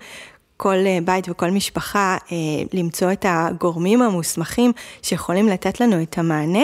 כל 0.63 0.85
אה, 0.85 0.97
בית 1.05 1.29
וכל 1.29 1.49
משפחה 1.49 2.17
אה, 2.31 2.37
למצוא 2.73 3.11
את 3.11 3.25
הגורמים 3.29 4.01
המוסמכים 4.01 4.71
שיכולים 5.01 5.47
לתת 5.47 5.81
לנו 5.81 6.01
את 6.01 6.17
המענה. 6.17 6.63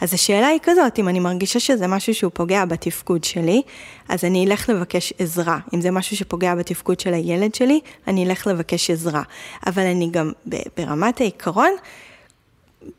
אז 0.00 0.14
השאלה 0.14 0.46
היא 0.46 0.58
כזאת, 0.62 0.98
אם 0.98 1.08
אני 1.08 1.20
מרגישה 1.20 1.60
שזה 1.60 1.86
משהו 1.86 2.14
שהוא 2.14 2.32
פוגע 2.34 2.64
בתפקוד 2.64 3.24
שלי, 3.24 3.62
אז 4.08 4.24
אני 4.24 4.46
אלך 4.46 4.68
לבקש 4.68 5.12
עזרה. 5.18 5.58
אם 5.74 5.80
זה 5.80 5.90
משהו 5.90 6.16
שפוגע 6.16 6.54
בתפקוד 6.54 7.00
של 7.00 7.14
הילד 7.14 7.54
שלי, 7.54 7.80
אני 8.06 8.26
אלך 8.26 8.46
לבקש 8.46 8.90
עזרה. 8.90 9.22
אבל 9.66 9.82
אני 9.82 10.08
גם 10.10 10.32
ברמת 10.76 11.20
העיקרון, 11.20 11.72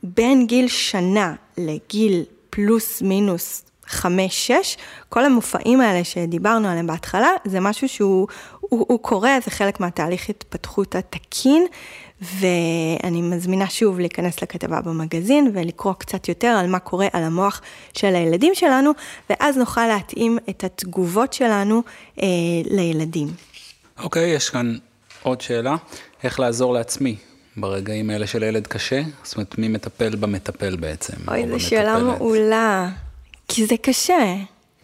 בין 0.03 0.47
גיל 0.47 0.67
שנה 0.67 1.33
לגיל 1.57 2.23
פלוס 2.49 3.01
מינוס 3.01 3.63
חמש-שש, 3.91 4.77
כל 5.09 5.25
המופעים 5.25 5.81
האלה 5.81 6.03
שדיברנו 6.03 6.67
עליהם 6.67 6.87
בהתחלה, 6.87 7.29
זה 7.45 7.59
משהו 7.59 7.89
שהוא 7.89 8.27
הוא, 8.71 8.85
הוא 8.89 8.99
קורה, 8.99 9.37
זה 9.45 9.51
חלק 9.51 9.79
מהתהליך 9.79 10.29
התפתחות 10.29 10.95
התקין, 10.95 11.65
ואני 12.21 13.21
מזמינה 13.21 13.69
שוב 13.69 13.99
להיכנס 13.99 14.41
לכתבה 14.41 14.81
במגזין 14.81 15.51
ולקרוא 15.53 15.93
קצת 15.93 16.29
יותר 16.29 16.47
על 16.47 16.67
מה 16.67 16.79
קורה 16.79 17.07
על 17.13 17.23
המוח 17.23 17.61
של 17.93 18.15
הילדים 18.15 18.55
שלנו, 18.55 18.91
ואז 19.29 19.57
נוכל 19.57 19.87
להתאים 19.87 20.37
את 20.49 20.63
התגובות 20.63 21.33
שלנו 21.33 21.83
אה, 22.21 22.27
לילדים. 22.65 23.27
אוקיי, 23.99 24.33
okay, 24.33 24.35
יש 24.35 24.49
כאן 24.49 24.77
עוד 25.23 25.41
שאלה, 25.41 25.75
איך 26.23 26.39
לעזור 26.39 26.73
לעצמי 26.73 27.15
ברגעים 27.57 28.09
האלה 28.09 28.27
של 28.27 28.43
ילד 28.43 28.67
קשה? 28.67 29.01
זאת 29.23 29.35
אומרת, 29.35 29.57
מי 29.57 29.67
מטפל 29.67 30.15
במטפל 30.15 30.75
בעצם? 30.75 31.13
אוי, 31.27 31.47
זו 31.47 31.59
שאלה 31.59 31.99
מעולה, 31.99 32.89
כי 33.47 33.65
זה 33.65 33.75
קשה. 33.81 34.35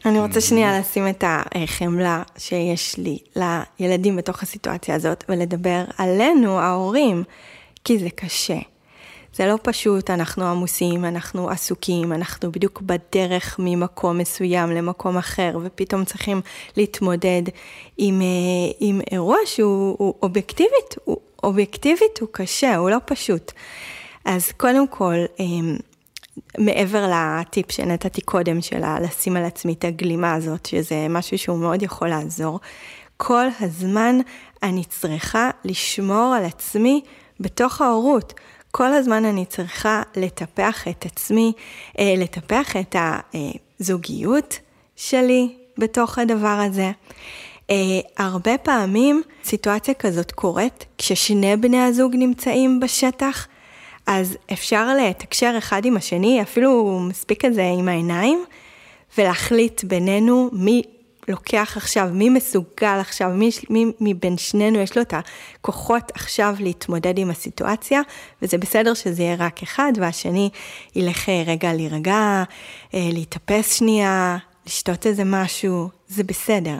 אני 0.08 0.20
רוצה 0.20 0.42
שנייה 0.42 0.80
לשים 0.80 1.08
את 1.08 1.24
החמלה 1.28 2.24
שיש 2.38 2.98
לי 2.98 3.20
לילדים 3.36 4.16
בתוך 4.16 4.44
הסיטואציה 4.44 4.96
הזאת 4.96 5.24
ולדבר 5.30 5.84
עלינו, 5.98 6.60
ההורים, 6.60 7.24
כי 7.84 8.00
זה 8.00 8.10
קשה. 8.16 8.58
זה 9.34 9.46
לא 9.46 9.56
פשוט, 9.64 10.10
אנחנו 10.10 10.46
עמוסים, 10.46 11.06
אנחנו 11.06 11.50
עסוקים, 11.50 12.14
אנחנו 12.14 12.52
בדיוק 12.52 12.82
בדרך 12.82 13.56
ממקום 13.60 14.18
מסוים 14.18 14.72
למקום 14.72 15.18
אחר, 15.18 15.58
ופתאום 15.64 16.06
צריכים 16.06 16.42
להתמודד 16.78 17.44
עם, 17.98 18.22
אה, 18.22 18.74
עם 18.80 19.02
אירוע 19.12 19.38
שהוא 19.46 20.14
אובייקטיבית, 20.22 20.96
הוא, 21.04 21.18
אובייקטיבית 21.44 22.20
הוא 22.22 22.30
קשה, 22.32 22.76
הוא 22.76 22.90
לא 22.90 22.98
פשוט. 23.06 23.52
אז 24.26 24.52
קודם 24.52 24.88
כל, 24.88 25.16
אמ, 25.40 25.78
מעבר 26.58 27.12
לטיפ 27.14 27.72
שנתתי 27.72 28.22
קודם 28.22 28.62
של 28.62 28.82
לשים 29.02 29.38
על 29.38 29.46
עצמי 29.46 29.74
את 29.74 29.86
הגלימה 29.86 30.34
הזאת, 30.34 30.66
שזה 30.66 31.08
משהו 31.10 31.38
שהוא 31.38 31.58
מאוד 31.60 31.84
יכול 31.84 32.08
לעזור, 32.08 32.60
כל 33.18 33.46
הזמן 33.60 34.20
אני 34.64 34.84
צריכה 34.84 35.50
לשמור 35.66 36.36
על 36.38 36.46
עצמי 36.46 37.02
בתוך 37.40 37.82
ההורות. 37.82 38.34
כל 38.72 38.94
הזמן 38.94 39.26
אני 39.26 39.46
צריכה 39.46 40.02
לטפח 40.16 40.88
את 40.88 41.06
עצמי, 41.06 41.54
אה, 42.00 42.14
לטפח 42.18 42.76
את 42.76 42.96
הזוגיות 43.80 44.60
שלי 44.96 45.56
בתוך 45.78 46.20
הדבר 46.20 46.60
הזה. 46.68 46.92
Uh, 47.68 47.70
הרבה 48.18 48.58
פעמים 48.58 49.22
סיטואציה 49.44 49.94
כזאת 49.94 50.32
קורית 50.32 50.86
כששני 50.98 51.58
בני 51.58 51.82
הזוג 51.82 52.16
נמצאים 52.16 52.80
בשטח 52.80 53.48
אז 54.08 54.38
אפשר 54.54 54.94
לתקשר 54.96 55.56
אחד 55.58 55.86
עם 55.86 55.98
השני, 55.98 56.42
אפילו 56.42 57.00
מספיק 57.00 57.46
את 57.46 57.54
זה 57.54 57.64
עם 57.80 57.88
העיניים, 57.88 58.46
ולהחליט 59.18 59.84
בינינו 59.84 60.50
מי 60.54 60.82
לוקח 61.28 61.74
עכשיו, 61.78 62.10
מי 62.14 62.30
מסוגל 62.30 62.98
עכשיו, 63.00 63.30
מי, 63.30 63.50
מי 63.70 63.92
מבין 64.00 64.38
שנינו 64.38 64.80
יש 64.80 64.96
לו 64.96 65.02
את 65.02 65.14
הכוחות 65.14 66.12
עכשיו 66.14 66.56
להתמודד 66.60 67.18
עם 67.18 67.30
הסיטואציה, 67.30 68.02
וזה 68.42 68.58
בסדר 68.58 68.94
שזה 68.94 69.24
יהיה 69.24 69.36
רק 69.40 69.64
אחד, 69.64 69.92
והשני 69.98 70.50
ילך 70.96 71.30
אה, 71.30 71.44
רגע 71.48 71.74
להירגע, 71.74 72.44
אה, 72.94 73.10
להתאפס 73.14 73.74
שנייה, 73.74 74.38
לשתות 74.66 75.08
איזה 75.08 75.24
משהו, 75.26 75.90
זה 76.08 76.24
בסדר. 76.24 76.78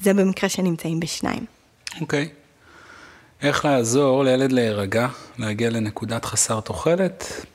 זה 0.00 0.14
במקרה 0.14 0.48
שנמצאים 0.48 1.00
בשניים. 1.00 1.44
אוקיי. 2.00 2.28
Okay. 2.32 2.43
איך 3.42 3.64
לעזור 3.64 4.24
לילד 4.24 4.52
להירגע, 4.52 5.08
להגיע 5.38 5.70
לנקודת 5.70 6.24
חסר 6.24 6.60
תוחלת? 6.60 7.46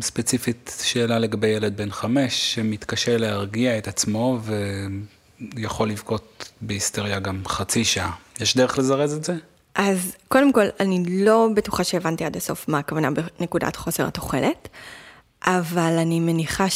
ספציפית 0.00 0.76
שאלה 0.82 1.18
לגבי 1.18 1.46
ילד 1.46 1.76
בן 1.76 1.90
חמש 1.90 2.54
שמתקשה 2.54 3.16
להרגיע 3.16 3.78
את 3.78 3.88
עצמו 3.88 4.38
ויכול 5.54 5.90
לבכות 5.90 6.50
בהיסטריה 6.60 7.18
גם 7.18 7.42
חצי 7.46 7.84
שעה. 7.84 8.12
יש 8.40 8.56
דרך 8.56 8.78
לזרז 8.78 9.12
את 9.12 9.24
זה? 9.24 9.34
אז 9.74 10.16
קודם 10.28 10.52
כל, 10.52 10.64
אני 10.80 11.04
לא 11.08 11.48
בטוחה 11.54 11.84
שהבנתי 11.84 12.24
עד 12.24 12.36
הסוף 12.36 12.68
מה 12.68 12.78
הכוונה 12.78 13.08
בנקודת 13.10 13.76
חוסר 13.76 14.06
התוחלת, 14.06 14.68
אבל 15.46 15.98
אני 15.98 16.20
מניחה 16.20 16.66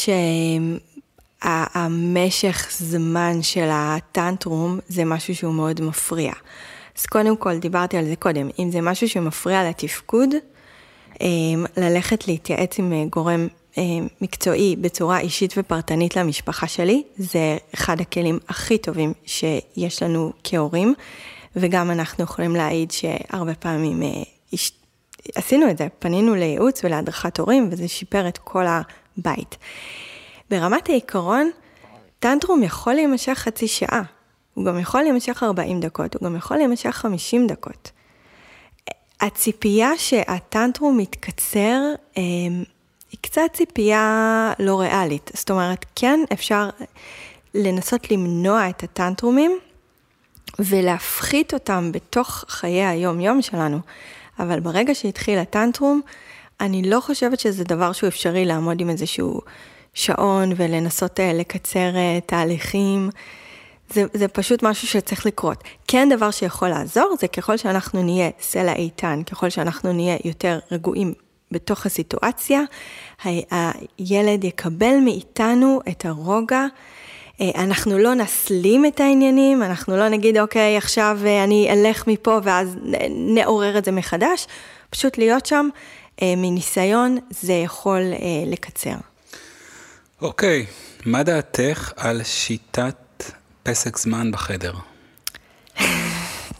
שהמשך 1.42 2.68
זמן 2.70 3.42
של 3.42 3.68
הטנטרום 3.72 4.78
זה 4.88 5.04
משהו 5.04 5.34
שהוא 5.34 5.54
מאוד 5.54 5.80
מפריע. 5.80 6.32
אז 6.98 7.06
קודם 7.06 7.36
כל, 7.36 7.58
דיברתי 7.58 7.96
על 7.96 8.04
זה 8.04 8.16
קודם, 8.16 8.48
אם 8.58 8.70
זה 8.70 8.80
משהו 8.80 9.08
שמפריע 9.08 9.68
לתפקוד, 9.68 10.28
אמ, 11.20 11.64
ללכת 11.76 12.28
להתייעץ 12.28 12.78
עם 12.78 12.92
אה, 12.92 13.04
גורם 13.10 13.48
אמ, 13.78 14.06
מקצועי 14.20 14.76
בצורה 14.76 15.20
אישית 15.20 15.54
ופרטנית 15.56 16.16
למשפחה 16.16 16.68
שלי, 16.68 17.02
זה 17.16 17.56
אחד 17.74 18.00
הכלים 18.00 18.38
הכי 18.48 18.78
טובים 18.78 19.12
שיש 19.26 20.02
לנו 20.02 20.32
כהורים, 20.44 20.94
וגם 21.56 21.90
אנחנו 21.90 22.24
יכולים 22.24 22.56
להעיד 22.56 22.90
שהרבה 22.90 23.54
פעמים 23.54 24.02
אה, 24.02 24.08
עשינו 25.34 25.70
את 25.70 25.78
זה, 25.78 25.86
פנינו 25.98 26.34
לייעוץ 26.34 26.84
ולהדרכת 26.84 27.38
הורים, 27.38 27.68
וזה 27.70 27.88
שיפר 27.88 28.28
את 28.28 28.38
כל 28.38 28.64
הבית. 28.66 29.56
ברמת 30.50 30.88
העיקרון, 30.88 31.50
טנטרום 32.18 32.62
יכול 32.62 32.94
להימשך 32.94 33.32
חצי 33.32 33.68
שעה. 33.68 34.02
הוא 34.54 34.64
גם 34.64 34.78
יכול 34.78 35.02
להימשך 35.02 35.42
40 35.42 35.80
דקות, 35.80 36.14
הוא 36.14 36.22
גם 36.22 36.36
יכול 36.36 36.56
להימשך 36.56 36.90
50 36.90 37.46
דקות. 37.46 37.90
הציפייה 39.20 39.90
שהטנטרום 39.98 40.98
מתקצר, 40.98 41.80
אה, 42.18 42.22
היא 43.10 43.18
קצת 43.20 43.42
ציפייה 43.52 44.52
לא 44.58 44.80
ריאלית. 44.80 45.30
זאת 45.34 45.50
אומרת, 45.50 45.86
כן 45.96 46.20
אפשר 46.32 46.68
לנסות 47.54 48.10
למנוע 48.10 48.68
את 48.68 48.82
הטנטרומים 48.82 49.58
ולהפחית 50.58 51.54
אותם 51.54 51.92
בתוך 51.92 52.44
חיי 52.48 52.84
היום-יום 52.84 53.42
שלנו. 53.42 53.78
אבל 54.38 54.60
ברגע 54.60 54.94
שהתחיל 54.94 55.38
הטנטרום, 55.38 56.00
אני 56.60 56.90
לא 56.90 57.00
חושבת 57.00 57.40
שזה 57.40 57.64
דבר 57.64 57.92
שהוא 57.92 58.08
אפשרי 58.08 58.44
לעמוד 58.44 58.80
עם 58.80 58.90
איזשהו 58.90 59.40
שעון 59.94 60.52
ולנסות 60.56 61.20
אה, 61.20 61.32
לקצר 61.32 61.96
אה, 61.96 62.18
תהליכים. 62.26 63.10
זה, 63.92 64.04
זה 64.14 64.28
פשוט 64.28 64.62
משהו 64.62 64.88
שצריך 64.88 65.26
לקרות. 65.26 65.64
כן 65.88 66.08
דבר 66.08 66.30
שיכול 66.30 66.68
לעזור, 66.68 67.14
זה 67.20 67.28
ככל 67.28 67.56
שאנחנו 67.56 68.02
נהיה 68.02 68.30
סלע 68.40 68.72
איתן, 68.74 69.22
ככל 69.30 69.50
שאנחנו 69.50 69.92
נהיה 69.92 70.16
יותר 70.24 70.58
רגועים 70.70 71.14
בתוך 71.50 71.86
הסיטואציה, 71.86 72.60
הילד 73.24 74.44
יקבל 74.44 74.94
מאיתנו 75.04 75.80
את 75.88 76.04
הרוגע. 76.04 76.66
אה, 77.40 77.50
אנחנו 77.54 77.98
לא 77.98 78.14
נסלים 78.14 78.86
את 78.86 79.00
העניינים, 79.00 79.62
אנחנו 79.62 79.96
לא 79.96 80.08
נגיד, 80.08 80.38
אוקיי, 80.38 80.76
עכשיו 80.76 81.18
אני 81.44 81.68
אלך 81.70 82.06
מפה 82.06 82.38
ואז 82.42 82.76
נעורר 83.10 83.78
את 83.78 83.84
זה 83.84 83.90
מחדש, 83.90 84.46
פשוט 84.90 85.18
להיות 85.18 85.46
שם 85.46 85.68
מניסיון, 86.22 87.18
זה 87.30 87.52
יכול 87.52 88.02
לקצר. 88.46 88.94
אוקיי, 90.22 90.66
מה 91.06 91.22
דעתך 91.22 91.92
על 91.96 92.22
שיטת 92.24 93.01
פסק 93.62 93.98
זמן 93.98 94.30
בחדר? 94.32 94.72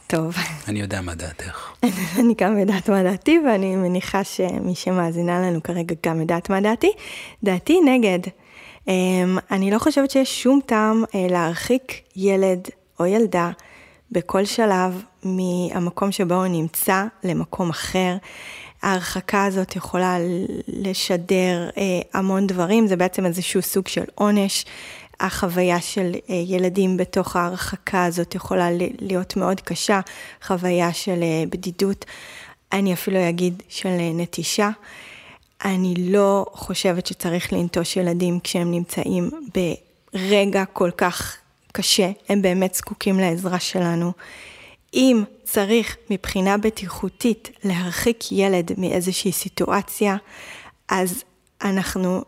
טוב. 0.07 0.35
אני 0.67 0.79
יודע 0.79 1.01
מה 1.01 1.15
דעתך. 1.15 1.71
אני 2.19 2.33
גם 2.37 2.59
יודעת 2.59 2.89
מה 2.89 3.03
דעתי, 3.03 3.39
ואני 3.45 3.75
מניחה 3.75 4.23
שמי 4.23 4.75
שמאזינה 4.75 5.41
לנו 5.41 5.63
כרגע 5.63 5.95
גם 6.05 6.21
יודעת 6.21 6.49
מה 6.49 6.61
דעתי. 6.61 6.91
דעתי 7.43 7.79
נגד. 7.81 8.19
אמ, 8.87 9.37
אני 9.51 9.71
לא 9.71 9.79
חושבת 9.79 10.11
שיש 10.11 10.43
שום 10.43 10.59
טעם 10.65 11.03
אה, 11.15 11.27
להרחיק 11.29 12.01
ילד 12.15 12.67
או 12.99 13.05
ילדה 13.05 13.51
בכל 14.11 14.45
שלב 14.45 15.01
מהמקום 15.23 16.11
שבו 16.11 16.33
הוא 16.33 16.47
נמצא 16.47 17.03
למקום 17.23 17.69
אחר. 17.69 18.15
ההרחקה 18.81 19.45
הזאת 19.45 19.75
יכולה 19.75 20.17
לשדר 20.67 21.69
אה, 21.77 21.83
המון 22.13 22.47
דברים, 22.47 22.87
זה 22.87 22.95
בעצם 22.95 23.25
איזשהו 23.25 23.61
סוג 23.61 23.87
של 23.87 24.03
עונש. 24.15 24.65
החוויה 25.19 25.81
של 25.81 26.11
אה, 26.29 26.35
ילדים 26.35 26.97
בתוך 26.97 27.35
ההרחקה 27.35 28.05
הזאת 28.05 28.35
יכולה 28.35 28.67
להיות 29.01 29.35
מאוד 29.35 29.61
קשה, 29.61 29.99
חוויה 30.43 30.93
של 30.93 31.23
אה, 31.23 31.43
בדידות, 31.49 32.05
אני 32.71 32.93
אפילו 32.93 33.29
אגיד 33.29 33.63
של 33.69 33.89
אה, 33.89 34.11
נטישה. 34.13 34.69
אני 35.65 35.93
לא 35.97 36.45
חושבת 36.53 37.05
שצריך 37.05 37.53
לנטוש 37.53 37.97
ילדים 37.97 38.39
כשהם 38.39 38.71
נמצאים 38.71 39.29
ברגע 40.13 40.65
כל 40.65 40.91
כך 40.97 41.37
קשה, 41.71 42.11
הם 42.29 42.41
באמת 42.41 42.75
זקוקים 42.75 43.19
לעזרה 43.19 43.59
שלנו. 43.59 44.11
אם 44.93 45.23
צריך 45.43 45.97
מבחינה 46.09 46.57
בטיחותית 46.57 47.49
להרחיק 47.63 48.31
ילד 48.31 48.71
מאיזושהי 48.77 49.31
סיטואציה, 49.31 50.15
אז 50.89 51.23
אנחנו 51.61 52.23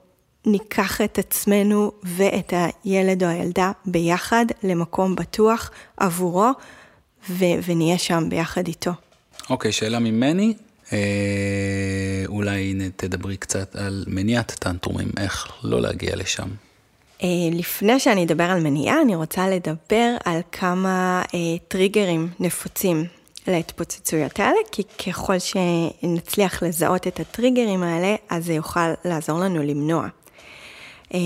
ניקח 0.45 1.01
את 1.01 1.19
עצמנו 1.19 1.91
ואת 2.03 2.53
הילד 2.83 3.23
או 3.23 3.29
הילדה 3.29 3.71
ביחד 3.85 4.45
למקום 4.63 5.15
בטוח 5.15 5.71
עבורו, 5.97 6.51
ו- 7.29 7.45
ונהיה 7.65 7.97
שם 7.97 8.29
ביחד 8.29 8.67
איתו. 8.67 8.91
אוקיי, 9.49 9.71
okay, 9.71 9.73
שאלה 9.73 9.99
ממני. 9.99 10.53
אה, 10.93 12.23
אולי 12.27 12.73
תדברי 12.95 13.37
קצת 13.37 13.75
על 13.75 14.03
מניעת 14.07 14.51
טנטרומים, 14.51 15.11
איך 15.17 15.47
לא 15.63 15.81
להגיע 15.81 16.15
לשם. 16.15 16.47
אה, 17.23 17.27
לפני 17.51 17.99
שאני 17.99 18.23
אדבר 18.23 18.43
על 18.43 18.59
מניעה, 18.59 19.01
אני 19.01 19.15
רוצה 19.15 19.49
לדבר 19.49 20.15
על 20.25 20.39
כמה 20.51 21.23
אה, 21.33 21.39
טריגרים 21.67 22.29
נפוצים 22.39 23.05
להתפוצצויות 23.47 24.39
האלה, 24.39 24.57
כי 24.71 24.83
ככל 24.83 25.35
שנצליח 25.39 26.63
לזהות 26.63 27.07
את 27.07 27.19
הטריגרים 27.19 27.83
האלה, 27.83 28.15
אז 28.29 28.45
זה 28.45 28.53
יוכל 28.53 28.89
לעזור 29.05 29.39
לנו 29.39 29.63
למנוע. 29.63 30.07
אה, 31.13 31.19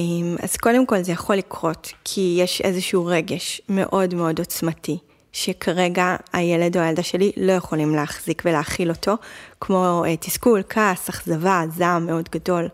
אז 0.44 0.58
קודם 0.58 0.86
כל 0.86 1.02
זה 1.02 1.12
יכול 1.12 1.36
לקרות, 1.36 1.92
כי 2.04 2.38
יש 2.40 2.62
איזשהו 2.62 3.06
רגש 3.06 3.62
מאוד 3.70 4.16
מאוד 4.16 4.40
עוצמתי, 4.40 4.98
שכרגע 5.32 6.16
הילד 6.34 6.78
או 6.78 6.82
הילדה 6.82 7.04
שלי 7.04 7.32
לא 7.38 7.52
יכולים 7.52 7.96
להחזיק 7.96 8.42
ולהכיל 8.46 8.90
אותו, 8.90 9.16
כמו 9.62 10.04
אה, 10.08 10.18
תסכול, 10.18 10.62
כעס, 10.70 11.10
אכזבה, 11.10 11.64
זעם 11.76 12.06
מאוד 12.06 12.30
גדול. 12.32 12.68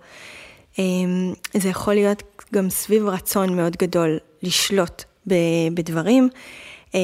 אה, 0.79 0.83
זה 1.53 1.69
יכול 1.69 1.93
להיות 1.93 2.23
גם 2.53 2.69
סביב 2.69 3.07
רצון 3.07 3.55
מאוד 3.55 3.77
גדול 3.77 4.17
לשלוט 4.43 5.03
בדברים, 5.73 6.29
אה, 6.95 6.99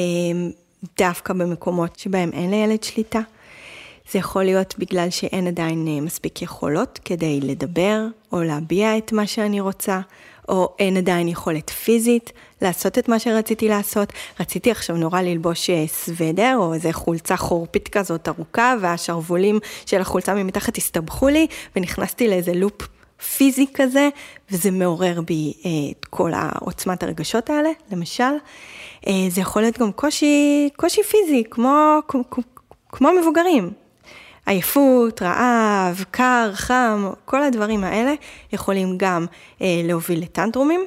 דווקא 0.97 1.33
במקומות 1.33 1.99
שבהם 1.99 2.29
אין 2.33 2.51
לילד 2.51 2.83
שליטה. 2.83 3.19
זה 4.11 4.19
יכול 4.19 4.43
להיות 4.43 4.75
בגלל 4.77 5.09
שאין 5.09 5.47
עדיין 5.47 5.87
אה, 5.87 6.01
מספיק 6.01 6.41
יכולות 6.41 6.99
כדי 7.05 7.39
לדבר 7.41 8.05
או 8.31 8.43
להביע 8.43 8.97
את 8.97 9.11
מה 9.11 9.27
שאני 9.27 9.59
רוצה, 9.59 9.99
או 10.49 10.75
אין 10.79 10.97
עדיין 10.97 11.27
יכולת 11.27 11.69
פיזית 11.69 12.31
לעשות 12.61 12.97
את 12.97 13.09
מה 13.09 13.19
שרציתי 13.19 13.67
לעשות. 13.67 14.13
רציתי 14.39 14.71
עכשיו 14.71 14.95
נורא 14.95 15.21
ללבוש 15.21 15.69
אה, 15.69 15.83
סוודר 15.87 16.55
או 16.57 16.73
איזה 16.73 16.93
חולצה 16.93 17.37
חורפית 17.37 17.87
כזאת 17.87 18.27
ארוכה, 18.27 18.75
והשרוולים 18.81 19.59
של 19.85 20.01
החולצה 20.01 20.33
ממתחת 20.33 20.77
הסתבכו 20.77 21.27
לי, 21.27 21.47
ונכנסתי 21.75 22.27
לאיזה 22.27 22.53
לופ 22.53 22.87
פיזי 23.37 23.65
כזה, 23.73 24.09
וזה 24.51 24.71
מעורר 24.71 25.21
בי 25.21 25.53
אה, 25.65 25.69
את 25.91 26.05
כל 26.05 26.31
העוצמת 26.33 27.03
הרגשות 27.03 27.49
האלה, 27.49 27.69
למשל. 27.91 28.33
זה 29.29 29.41
יכול 29.41 29.61
להיות 29.61 29.77
גם 29.77 29.91
קושי, 29.91 30.69
קושי 30.75 31.03
פיזי, 31.03 31.43
כמו, 31.49 31.99
כמו, 32.07 32.23
כמו 32.91 33.09
מבוגרים. 33.21 33.80
עייפות, 34.45 35.21
רעב, 35.21 36.03
קר, 36.11 36.51
חם, 36.53 37.09
כל 37.25 37.43
הדברים 37.43 37.83
האלה 37.83 38.13
יכולים 38.53 38.97
גם 38.97 39.25
אה, 39.61 39.81
להוביל 39.83 40.21
לטנטרומים. 40.21 40.85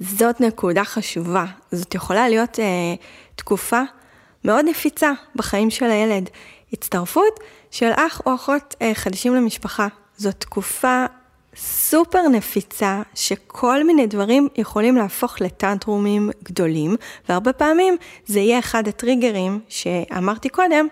זאת 0.00 0.40
נקודה 0.40 0.84
חשובה, 0.84 1.44
זאת 1.72 1.94
יכולה 1.94 2.28
להיות 2.28 2.58
אה, 2.58 2.94
תקופה 3.36 3.82
מאוד 4.44 4.64
נפיצה 4.68 5.12
בחיים 5.36 5.70
של 5.70 5.90
הילד. 5.90 6.30
הצטרפות 6.72 7.40
של 7.70 7.90
אח 7.96 8.22
או 8.26 8.34
אחות 8.34 8.74
אה, 8.82 8.94
חדשים 8.94 9.34
למשפחה. 9.34 9.88
זאת 10.16 10.34
תקופה 10.38 11.06
סופר 11.56 12.28
נפיצה, 12.28 13.02
שכל 13.14 13.84
מיני 13.84 14.06
דברים 14.06 14.48
יכולים 14.56 14.96
להפוך 14.96 15.40
לטנטרומים 15.40 16.30
גדולים, 16.42 16.96
והרבה 17.28 17.52
פעמים 17.52 17.96
זה 18.26 18.40
יהיה 18.40 18.58
אחד 18.58 18.88
הטריגרים 18.88 19.60
שאמרתי 19.68 20.48
קודם, 20.48 20.86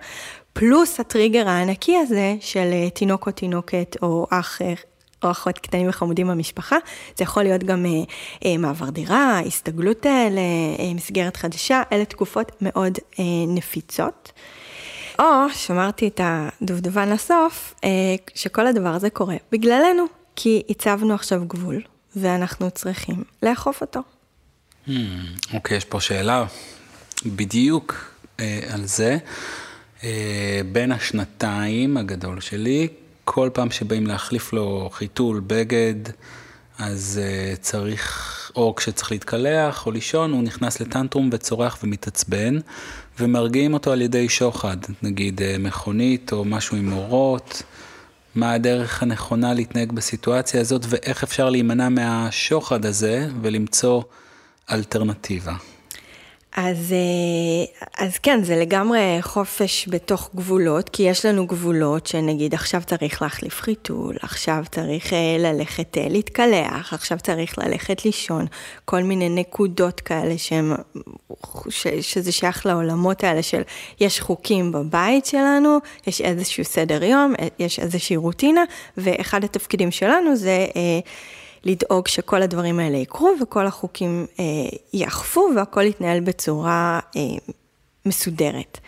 פלוס 0.59 1.01
הטריגר 1.01 1.49
הענקי 1.49 1.97
הזה 1.97 2.35
של 2.41 2.71
אה, 2.73 2.91
תינוק 2.91 3.27
או 3.27 3.33
תינוקת 3.33 3.97
או 4.03 4.27
אח 4.31 4.63
אה, 4.63 4.75
או 5.23 5.31
אחות 5.31 5.59
קטנים 5.59 5.89
וחמודים 5.89 6.29
במשפחה, 6.29 6.77
זה 7.17 7.25
יכול 7.25 7.43
להיות 7.43 7.65
גם 7.65 7.87
אה, 7.87 7.91
אה, 8.45 8.57
מעבר 8.57 8.91
דירה, 8.91 9.41
הסתגלות 9.47 10.07
למסגרת 10.81 11.37
אה, 11.37 11.41
חדשה, 11.41 11.83
אלה 11.93 12.05
תקופות 12.05 12.53
מאוד 12.61 12.99
אה, 13.19 13.25
נפיצות. 13.49 14.33
או, 15.19 15.25
שמרתי 15.55 16.09
את 16.09 16.21
הדובדבן 16.25 17.09
לסוף, 17.09 17.75
אה, 17.85 17.91
שכל 18.35 18.67
הדבר 18.67 18.95
הזה 18.95 19.11
קורה 19.11 19.37
בגללנו, 19.53 20.05
כי 20.37 20.63
הצבנו 20.69 21.15
עכשיו 21.15 21.43
גבול, 21.47 21.83
ואנחנו 22.17 22.71
צריכים 22.71 23.25
לאכוף 23.43 23.81
אותו. 23.81 24.01
Hmm, 24.87 24.91
אוקיי, 25.55 25.75
okay, 25.75 25.79
יש 25.79 25.85
פה 25.85 26.01
שאלה 26.01 26.45
בדיוק 27.27 28.15
אה, 28.41 28.61
על 28.73 28.87
זה. 28.87 29.19
אה, 30.05 30.61
בין 30.73 30.93
השנתיים 30.93 31.97
הגדול 31.97 32.41
שלי, 32.41 32.89
כל 33.25 33.51
פעם 33.53 33.71
שבאים 33.71 34.07
להחליף 34.07 34.53
לו 34.53 34.91
חיתול, 34.93 35.41
בגד, 35.47 35.95
אז 36.79 37.21
uh, 37.23 37.61
צריך, 37.61 38.53
או 38.57 38.75
כשצריך 38.75 39.13
להתקלח 39.13 39.87
או 39.87 39.91
לישון, 39.91 40.33
הוא 40.33 40.43
נכנס 40.43 40.81
לטנטרום 40.81 41.31
וצורח 41.33 41.79
ומתעצבן, 41.83 42.59
ומרגיעים 43.21 43.75
אותו 43.75 43.93
על 43.93 44.03
ידי 44.03 44.29
שוחד, 44.29 44.77
נגיד 45.03 45.41
uh, 45.41 45.43
מכונית 45.59 46.33
או 46.33 46.45
משהו 46.45 46.77
עם 46.77 46.93
אורות, 46.93 47.63
מה 48.35 48.53
הדרך 48.53 49.03
הנכונה 49.03 49.55
להתנהג 49.55 49.93
בסיטואציה 49.93 50.61
הזאת, 50.61 50.83
ואיך 50.89 51.23
אפשר 51.23 51.51
להימנע 51.51 51.89
מהשוחד 51.89 52.87
הזה 52.87 53.29
ולמצוא 53.43 54.03
אלטרנטיבה. 54.71 55.55
אז, 56.61 56.93
אה, 56.93 57.85
אז 58.05 58.19
כן, 58.19 58.43
זה 58.43 58.57
לגמרי 58.57 59.19
חופש 59.21 59.89
בתוך 59.89 60.31
גבולות, 60.35 60.89
כי 60.89 61.03
יש 61.03 61.27
לנו 61.27 61.47
גבולות 61.47 62.07
שנגיד 62.07 62.55
עכשיו 62.55 62.83
צריך 62.87 63.23
להחליף 63.23 63.61
חיתול, 63.61 64.17
עכשיו 64.23 64.65
צריך 64.73 65.13
אה, 65.13 65.37
ללכת 65.39 65.99
אה, 65.99 66.07
להתקלח, 66.11 66.93
עכשיו 66.93 67.19
צריך 67.19 67.59
ללכת 67.59 68.05
לישון, 68.05 68.47
כל 68.85 69.03
מיני 69.03 69.29
נקודות 69.29 70.01
כאלה 70.01 70.39
שהם, 70.39 70.73
ש, 71.69 71.87
שזה 72.01 72.33
שייך 72.33 72.67
לעולמות 72.67 73.25
האלה 73.25 73.43
של 73.43 73.63
יש 74.01 74.21
חוקים 74.21 74.73
בבית 74.73 75.27
שלנו, 75.27 75.79
יש 76.07 76.21
איזשהו 76.21 76.65
סדר 76.65 77.05
יום, 77.05 77.35
יש 77.59 77.79
איזושהי 77.79 78.17
רוטינה, 78.17 78.65
ואחד 78.97 79.45
התפקידים 79.45 79.91
שלנו 79.91 80.37
זה... 80.37 80.67
לדאוג 81.65 82.09
שכל 82.09 82.43
הדברים 82.43 82.81
האלה 82.81 82.97
יקרו 82.97 83.35
וכל 83.43 83.67
החוקים 83.67 84.27
אה, 84.41 84.45
יאכפו 84.93 85.49
והכל 85.57 85.83
יתנהל 85.83 86.21
בצורה 86.21 87.01
אה, 87.17 87.23
מסודרת. 88.07 88.79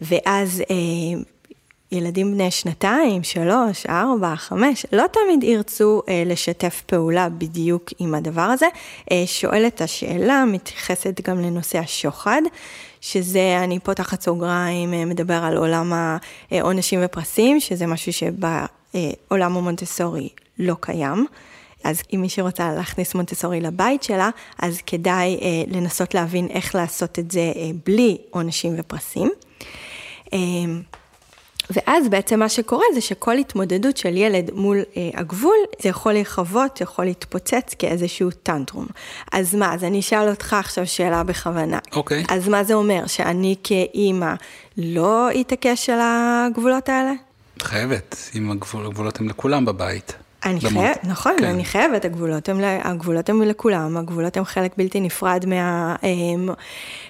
ואז 0.00 0.62
אה, 0.70 1.20
ילדים 1.94 2.32
בני 2.34 2.50
שנתיים, 2.50 3.22
שלוש, 3.22 3.86
ארבע, 3.86 4.36
חמש, 4.36 4.86
לא 4.92 5.04
תמיד 5.12 5.44
ירצו 5.44 6.02
אה, 6.08 6.22
לשתף 6.26 6.82
פעולה 6.86 7.28
בדיוק 7.28 7.90
עם 7.98 8.14
הדבר 8.14 8.42
הזה. 8.42 8.66
אה, 9.12 9.22
שואלת 9.26 9.80
השאלה, 9.80 10.44
מתייחסת 10.46 11.20
גם 11.28 11.40
לנושא 11.40 11.78
השוחד, 11.78 12.42
שזה, 13.00 13.60
אני 13.64 13.78
פותחת 13.78 14.22
סוגריים, 14.22 14.94
אה, 14.94 15.04
מדבר 15.04 15.44
על 15.44 15.56
עולם 15.56 15.92
העונשים 16.50 17.00
ופרסים, 17.04 17.60
שזה 17.60 17.86
משהו 17.86 18.12
שבעולם 18.12 19.56
המונטסורי 19.56 20.28
לא 20.58 20.74
קיים. 20.80 21.26
אז 21.84 22.02
אם 22.14 22.20
מישהי 22.20 22.42
רוצה 22.42 22.72
להכניס 22.72 23.14
מונטסורי 23.14 23.60
לבית 23.60 24.02
שלה, 24.02 24.30
אז 24.58 24.80
כדאי 24.86 25.38
אה, 25.42 25.48
לנסות 25.66 26.14
להבין 26.14 26.48
איך 26.50 26.74
לעשות 26.74 27.18
את 27.18 27.30
זה 27.30 27.52
אה, 27.56 27.70
בלי 27.84 28.18
עונשים 28.30 28.74
ופרסים. 28.78 29.30
אה, 30.32 30.38
ואז 31.70 32.08
בעצם 32.08 32.38
מה 32.38 32.48
שקורה 32.48 32.84
זה 32.94 33.00
שכל 33.00 33.36
התמודדות 33.36 33.96
של 33.96 34.16
ילד 34.16 34.50
מול 34.54 34.78
אה, 34.96 35.10
הגבול, 35.14 35.56
זה 35.82 35.88
יכול 35.88 36.12
להיחוות, 36.12 36.80
יכול 36.80 37.04
להתפוצץ 37.04 37.74
כאיזשהו 37.78 38.30
טנטרום. 38.30 38.86
אז 39.32 39.54
מה, 39.54 39.74
אז 39.74 39.84
אני 39.84 40.00
אשאל 40.00 40.28
אותך 40.28 40.56
עכשיו 40.60 40.86
שאלה 40.86 41.22
בכוונה. 41.22 41.78
אוקיי. 41.92 42.22
Okay. 42.22 42.34
אז 42.34 42.48
מה 42.48 42.64
זה 42.64 42.74
אומר, 42.74 43.06
שאני 43.06 43.56
כאימא 43.64 44.34
לא 44.76 45.28
אתעקש 45.40 45.90
על 45.90 45.98
הגבולות 46.02 46.88
האלה? 46.88 47.12
חייבת, 47.62 48.30
אם 48.34 48.50
הגבול, 48.50 48.86
הגבולות 48.86 49.20
הם 49.20 49.28
לכולם 49.28 49.64
בבית. 49.64 50.23
אני 50.44 50.60
חייבת, 50.60 51.04
נכון, 51.04 51.32
כן. 51.38 51.44
אני 51.44 51.64
חייבת, 51.64 52.04
הגבולות 52.04 52.48
הם, 52.48 52.60
הגבולות 52.82 53.28
הם 53.28 53.42
לכולם, 53.42 53.96
הגבולות 53.96 54.36
הם 54.36 54.44
חלק 54.44 54.72
בלתי 54.76 55.00
נפרד 55.00 55.44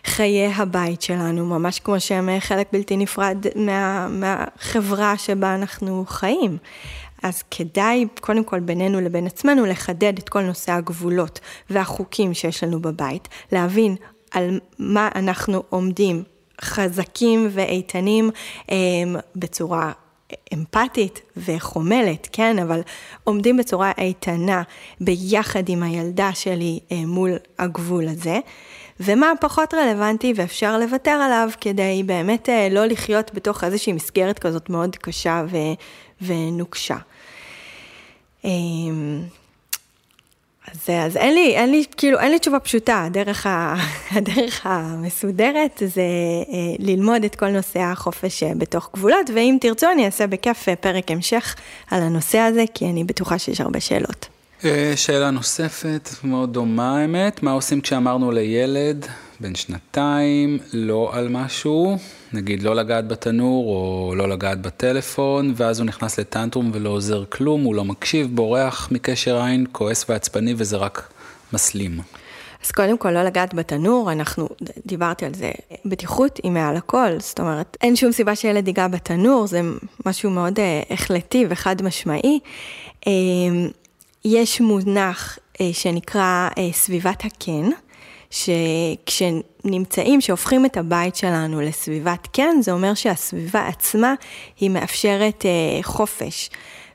מחיי 0.07 0.47
הבית 0.57 1.03
שלנו, 1.03 1.47
ממש 1.47 1.81
כמו 1.81 2.01
שהם 2.01 2.29
חלק 2.41 2.67
בלתי 2.73 2.97
נפרד 2.97 3.47
מה, 3.57 4.09
מהחברה 4.09 5.19
שבה 5.19 5.55
אנחנו 5.55 6.05
חיים. 6.09 6.57
אז 7.23 7.43
כדאי, 7.51 8.07
קודם 8.21 8.45
כל 8.45 8.61
בינינו 8.61 9.01
לבין 9.01 9.27
עצמנו, 9.27 9.67
לחדד 9.67 10.19
את 10.19 10.29
כל 10.29 10.43
נושא 10.43 10.73
הגבולות 10.73 11.41
והחוקים 11.71 12.35
שיש 12.35 12.65
לנו 12.65 12.81
בבית, 12.81 13.29
להבין 13.53 13.97
על 14.31 14.61
מה 14.79 15.09
אנחנו 15.15 15.63
עומדים 15.71 16.23
חזקים 16.61 17.49
ואיתנים 17.51 18.31
בצורה 19.37 19.93
אמפתית 20.55 21.21
וחומלת, 21.37 22.29
כן, 22.33 22.59
אבל 22.59 22.81
עומדים 23.25 23.57
בצורה 23.57 23.93
איתנה 23.99 24.63
ביחד 25.01 25.69
עם 25.69 25.83
הילדה 25.83 26.31
שלי 26.35 26.81
אה, 26.93 26.97
מול 27.07 27.31
הגבול 27.59 28.09
הזה, 28.09 28.39
ומה 29.01 29.33
פחות 29.41 29.75
רלוונטי 29.75 30.33
ואפשר 30.37 30.79
לוותר 30.79 31.11
עליו 31.11 31.49
כדי 31.61 32.03
באמת 32.07 32.49
אה, 32.49 32.69
לא 32.71 32.87
לחיות 32.87 33.35
בתוך 33.35 33.65
איזושהי 33.65 33.93
מסגרת 33.93 34.39
כזאת 34.39 34.71
מאוד 34.71 34.97
קשה 34.97 35.45
ו- 35.51 35.75
ונוקשה. 36.23 36.97
אז, 40.73 40.89
אז 40.91 41.17
אין 41.17 41.35
לי, 41.35 41.57
אין 41.57 41.71
לי, 41.71 41.85
כאילו, 41.97 42.21
אין 42.21 42.31
לי 42.31 42.39
תשובה 42.39 42.61
פשוטה. 42.61 43.05
הדרך, 43.05 43.47
ה, 43.47 43.75
הדרך 44.17 44.67
המסודרת 44.67 45.83
זה 45.87 46.03
אה, 46.49 46.75
ללמוד 46.79 47.25
את 47.25 47.37
כל 47.37 47.49
נושא 47.49 47.81
החופש 47.81 48.43
אה, 48.43 48.53
בתוך 48.59 48.91
גבולות, 48.95 49.31
ואם 49.35 49.57
תרצו 49.61 49.87
אני 49.93 50.07
אעשה 50.07 50.27
בכיף 50.27 50.69
אה, 50.69 50.77
פרק 50.77 51.11
המשך 51.11 51.57
על 51.91 52.03
הנושא 52.03 52.39
הזה, 52.39 52.65
כי 52.75 52.85
אני 52.87 53.05
בטוחה 53.05 53.39
שיש 53.39 53.61
הרבה 53.61 53.81
שאלות. 53.81 54.34
שאלה 54.97 55.31
נוספת, 55.31 56.09
מאוד 56.25 56.53
דומה 56.53 56.99
האמת, 56.99 57.43
מה 57.43 57.51
עושים 57.53 57.81
כשאמרנו 57.81 58.31
לילד 58.31 59.07
בן 59.41 59.55
שנתיים, 59.55 60.59
לא 60.73 61.11
על 61.13 61.29
משהו, 61.29 61.99
נגיד 62.33 62.63
לא 62.63 62.75
לגעת 62.75 63.09
בתנור 63.09 63.67
או 63.67 64.15
לא 64.15 64.29
לגעת 64.29 64.61
בטלפון, 64.61 65.53
ואז 65.57 65.79
הוא 65.79 65.87
נכנס 65.87 66.19
לטנטרום 66.19 66.71
ולא 66.75 66.89
עוזר 66.89 67.25
כלום, 67.29 67.65
הוא 67.65 67.75
לא 67.75 67.85
מקשיב, 67.85 68.29
בורח 68.37 68.89
מקשר 68.93 69.43
עין, 69.43 69.67
כועס 69.73 70.05
ועצבני 70.09 70.55
וזה 70.57 70.77
רק 70.77 71.13
מסלים. 71.53 72.01
אז 72.65 72.71
קודם 72.71 72.99
כל, 72.99 73.11
לא 73.11 73.23
לגעת 73.23 73.55
בתנור, 73.55 74.13
אנחנו, 74.13 74.49
דיברתי 74.87 75.27
על 75.27 75.35
זה, 75.35 75.51
בטיחות 75.85 76.41
היא 76.43 76.53
מעל 76.53 76.77
הכל, 76.77 77.11
זאת 77.19 77.41
אומרת, 77.41 77.77
אין 77.83 77.97
שום 77.97 78.13
סיבה 78.13 78.37
שילד 78.37 78.69
ייגע 78.69 78.89
בתנור, 78.89 79.47
זה 79.47 79.61
משהו 80.07 80.31
מאוד 80.31 80.59
אה, 80.59 80.83
החלטי 80.91 81.47
וחד 81.49 81.83
משמעי. 81.83 82.41
אה, 84.27 84.31
יש 84.31 84.61
מונח 84.61 85.39
אה, 85.61 85.71
שנקרא 85.73 86.49
סביבת 86.73 87.25
הקן. 87.25 87.71
שכשנמצאים, 88.35 90.21
שהופכים 90.21 90.67
את 90.67 90.77
הבית 90.77 91.17
שלנו 91.17 91.61
לסביבת 91.61 92.29
כן, 92.33 92.57
זה 92.61 92.73
אומר 92.73 92.95
שהסביבה 92.95 93.67
עצמה 93.67 94.15
היא 94.61 94.71
מאפשרת 94.71 95.47
אה, 95.47 95.83
חופש, 95.83 96.51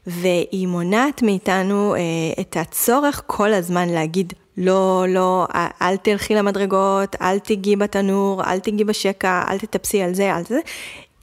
והיא 0.08 0.68
מונעת 0.68 1.22
מאיתנו 1.22 1.96
אה, 1.96 2.00
את 2.42 2.58
הצורך 2.58 3.24
כל 3.28 3.54
הזמן 3.54 3.90
להגיד 3.90 4.34
לא, 4.58 5.06
לא, 5.10 5.48
אל 5.82 5.98
תלכי 5.98 6.36
למדרגות, 6.36 7.16
אל 7.22 7.40
תיגעי 7.40 7.76
בתנור, 7.76 8.44
אל 8.44 8.60
תיגעי 8.60 8.86
בשקע, 8.86 9.44
אל 9.50 9.58
תטפסי 9.58 10.02
על 10.02 10.14
זה, 10.14 10.36
על 10.36 10.44
זה. 10.46 10.60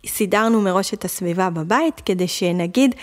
סידרנו 0.07 0.61
מראש 0.61 0.95
את 0.95 1.05
הסביבה 1.05 1.51
בבית 1.51 2.03
כדי 2.05 2.29
שנגיד 2.29 2.95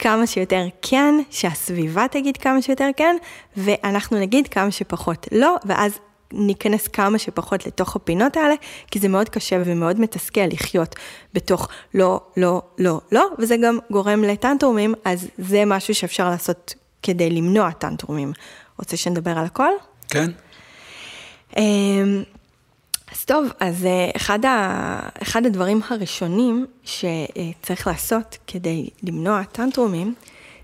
כמה 0.00 0.26
שיותר 0.26 0.66
כן, 0.82 1.14
שהסביבה 1.30 2.06
תגיד 2.10 2.36
כמה 2.36 2.62
שיותר 2.62 2.88
כן, 2.96 3.16
ואנחנו 3.56 4.20
נגיד 4.20 4.48
כמה 4.48 4.70
שפחות 4.70 5.28
לא, 5.32 5.56
ואז 5.64 5.92
ניכנס 6.32 6.88
כמה 6.88 7.18
שפחות 7.18 7.66
לתוך 7.66 7.96
הפינות 7.96 8.36
האלה, 8.36 8.54
כי 8.90 8.98
זה 8.98 9.08
מאוד 9.08 9.28
קשה 9.28 9.62
ומאוד 9.64 10.00
מתסכל 10.00 10.40
לחיות 10.50 10.96
בתוך 11.34 11.68
לא, 11.94 12.20
לא, 12.36 12.62
לא, 12.78 13.00
לא, 13.12 13.28
וזה 13.38 13.56
גם 13.56 13.78
גורם 13.90 14.24
לטנטרומים, 14.24 14.94
אז 15.04 15.28
זה 15.38 15.64
משהו 15.66 15.94
שאפשר 15.94 16.30
לעשות 16.30 16.74
כדי 17.02 17.30
למנוע 17.30 17.70
טנטרומים. 17.70 18.32
רוצה 18.78 18.96
שנדבר 18.96 19.38
על 19.38 19.44
הכל? 19.44 19.70
כן. 20.08 20.30
אז 23.12 23.24
טוב, 23.24 23.46
אז 23.60 23.84
אה, 23.84 24.10
אחד, 24.16 24.44
ה, 24.44 25.00
אחד 25.22 25.46
הדברים 25.46 25.80
הראשונים 25.88 26.66
שצריך 26.84 27.86
לעשות 27.86 28.38
כדי 28.46 28.88
למנוע 29.02 29.42
טנטרומים, 29.52 30.14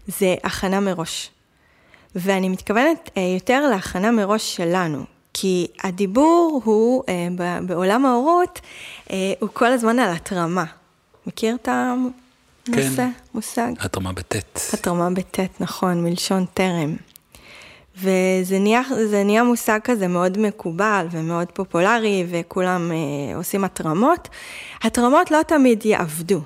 זה 0.06 0.35
הכנה 0.44 0.80
מראש. 0.80 1.30
ואני 2.14 2.48
מתכוונת 2.48 3.11
אה, 3.16 3.22
יותר 3.22 3.68
להכנה 3.70 4.11
מראש 4.11 4.56
שלנו, 4.56 5.04
כי 5.35 5.66
הדיבור 5.85 6.61
הוא, 6.64 7.04
אה, 7.09 7.28
בעולם 7.66 8.06
ההורות, 8.06 8.61
הוא 9.40 9.48
כל 9.52 9.66
הזמן 9.72 9.98
על 9.98 10.12
התרמה. 10.12 10.64
מכיר 11.26 11.54
את 11.62 11.68
הנושא, 11.68 12.96
כן. 12.96 13.11
מושג? 13.35 13.72
התרמה 13.80 14.12
בטית. 14.12 14.61
התרמה 14.72 15.11
בטית, 15.11 15.61
נכון, 15.61 16.04
מלשון 16.04 16.46
טרם. 16.54 16.96
וזה 18.00 18.59
נהיה, 18.59 18.82
נהיה 19.24 19.42
מושג 19.42 19.78
כזה 19.85 20.09
מאוד 20.09 20.38
מקובל 20.38 21.06
ומאוד 21.11 21.52
פופולרי, 21.52 22.26
וכולם 22.30 22.92
אה, 22.92 23.37
עושים 23.37 23.64
התרמות. 23.64 24.28
התרמות 24.82 25.30
לא 25.30 25.42
תמיד 25.42 25.87
יעבדו. 25.87 26.40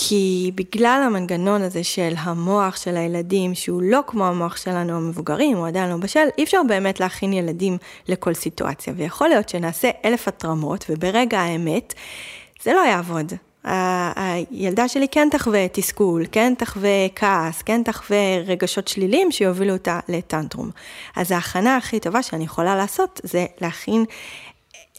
כי 0.00 0.52
בגלל 0.54 1.02
המנגנון 1.06 1.62
הזה 1.62 1.84
של 1.84 2.14
המוח 2.18 2.76
של 2.76 2.96
הילדים, 2.96 3.54
שהוא 3.54 3.82
לא 3.82 4.00
כמו 4.06 4.26
המוח 4.26 4.56
שלנו 4.56 4.96
המבוגרים, 4.96 5.56
הוא 5.56 5.66
עדיין 5.66 5.90
לא 5.90 5.96
בשל, 5.96 6.26
אי 6.38 6.44
אפשר 6.44 6.60
באמת 6.68 7.00
להכין 7.00 7.32
ילדים 7.32 7.78
לכל 8.08 8.34
סיטואציה. 8.34 8.92
ויכול 8.96 9.28
להיות 9.28 9.48
שנעשה 9.48 9.90
אלף 10.04 10.28
התרמות, 10.28 10.84
וברגע 10.88 11.40
האמת, 11.40 11.94
זה 12.62 12.72
לא 12.72 12.80
יעבוד. 12.80 13.32
הילדה 13.64 14.88
שלי 14.88 15.08
כן 15.08 15.28
תחווה 15.30 15.68
תסכול, 15.72 16.24
כן 16.32 16.54
תחווה 16.58 17.08
כעס, 17.16 17.62
כן 17.62 17.82
תחווה 17.82 18.38
רגשות 18.46 18.88
שליליים 18.88 19.32
שיובילו 19.32 19.72
אותה 19.72 20.00
לטנטרום. 20.08 20.70
אז 21.16 21.32
ההכנה 21.32 21.76
הכי 21.76 22.00
טובה 22.00 22.22
שאני 22.22 22.44
יכולה 22.44 22.76
לעשות 22.76 23.20
זה 23.24 23.46
להכין 23.60 24.04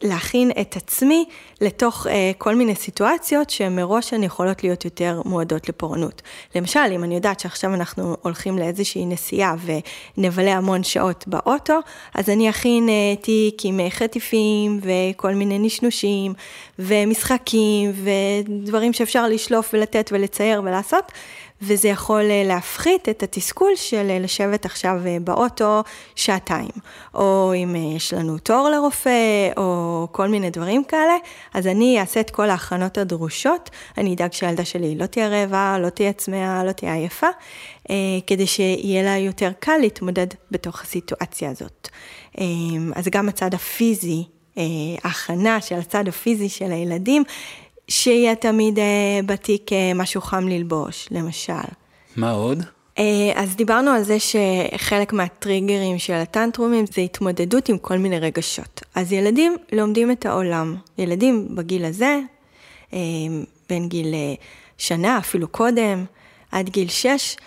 להכין 0.03 0.51
את 0.61 0.75
עצמי 0.75 1.25
לתוך 1.61 2.07
אה, 2.07 2.31
כל 2.37 2.55
מיני 2.55 2.75
סיטואציות 2.75 3.49
שמראש 3.49 4.13
הן 4.13 4.23
יכולות 4.23 4.63
להיות 4.63 4.85
יותר 4.85 5.21
מועדות 5.25 5.69
לפורענות. 5.69 6.21
למשל, 6.55 6.79
אם 6.91 7.03
אני 7.03 7.15
יודעת 7.15 7.39
שעכשיו 7.39 7.73
אנחנו 7.73 8.17
הולכים 8.21 8.57
לאיזושהי 8.57 9.05
נסיעה 9.05 9.55
ונבלה 10.17 10.53
המון 10.53 10.83
שעות 10.83 11.27
באוטו, 11.27 11.79
אז 12.15 12.29
אני 12.29 12.49
אכין 12.49 12.89
אה, 12.89 13.15
תיק 13.21 13.57
עם 13.63 13.79
אה, 13.79 13.89
חטיפים 13.89 14.79
וכל 14.81 15.33
מיני 15.33 15.59
נשנושים 15.59 16.33
ומשחקים 16.79 17.91
ודברים 18.03 18.93
שאפשר 18.93 19.27
לשלוף 19.27 19.69
ולתת 19.73 20.09
ולצייר 20.13 20.61
ולעשות. 20.65 21.11
וזה 21.61 21.87
יכול 21.87 22.31
אה, 22.31 22.43
להפחית 22.45 23.09
את 23.09 23.23
התסכול 23.23 23.71
של 23.75 24.07
אה, 24.09 24.19
לשבת 24.19 24.65
עכשיו 24.65 25.01
אה, 25.05 25.17
באוטו 25.23 25.83
שעתיים, 26.15 26.69
או 27.13 27.53
אם 27.55 27.75
יש 27.75 28.13
לנו 28.13 28.37
תור 28.37 28.69
לרופא, 28.69 29.49
או 29.57 30.07
כל 30.11 30.27
מיני 30.27 30.49
דברים 30.49 30.83
כאלה, 30.83 31.15
אז 31.53 31.67
אני 31.67 31.99
אעשה 31.99 32.19
את 32.19 32.29
כל 32.29 32.49
ההכנות 32.49 32.97
הדרושות, 32.97 33.69
אני 33.97 34.13
אדאג 34.13 34.33
שהילדה 34.33 34.65
שלי 34.65 34.95
לא 34.95 35.05
תהיה 35.05 35.27
רעבה, 35.27 35.77
לא 35.79 35.89
תהיה 35.89 36.13
צמאה, 36.13 36.63
לא 36.63 36.71
תהיה 36.71 36.93
עייפה, 36.93 37.27
כדי 38.27 38.47
שיהיה 38.47 39.03
לה 39.03 39.17
יותר 39.17 39.51
קל 39.59 39.77
להתמודד 39.77 40.27
בתוך 40.51 40.81
הסיטואציה 40.81 41.49
הזאת. 41.49 41.89
אז 42.95 43.07
גם 43.11 43.29
הצד 43.29 43.53
הפיזי, 43.53 44.23
ההכנה 45.03 45.61
של 45.61 45.75
הצד 45.75 46.07
הפיזי 46.07 46.49
של 46.49 46.71
הילדים, 46.71 47.23
שיהיה 47.89 48.35
תמיד 48.35 48.79
אה, 48.79 49.19
בתיק 49.25 49.73
אה, 49.73 49.91
משהו 49.95 50.21
חם 50.21 50.47
ללבוש, 50.47 51.07
למשל. 51.11 51.53
מה 52.15 52.31
עוד? 52.31 52.63
אה, 52.99 53.31
אז 53.35 53.55
דיברנו 53.55 53.91
על 53.91 54.03
זה 54.03 54.17
שחלק 54.19 55.13
מהטריגרים 55.13 55.99
של 55.99 56.13
הטנטרומים 56.13 56.85
זה 56.93 57.01
התמודדות 57.01 57.69
עם 57.69 57.77
כל 57.77 57.97
מיני 57.97 58.19
רגשות. 58.19 58.81
אז 58.95 59.11
ילדים 59.11 59.55
לומדים 59.71 60.11
את 60.11 60.25
העולם. 60.25 60.75
ילדים 60.97 61.55
בגיל 61.55 61.85
הזה, 61.85 62.19
אה, 62.93 62.99
בין 63.69 63.87
גיל 63.89 64.13
אה, 64.13 64.33
שנה, 64.77 65.17
אפילו 65.17 65.47
קודם, 65.47 66.05
עד 66.51 66.69
גיל 66.69 66.87
שש, 66.87 67.37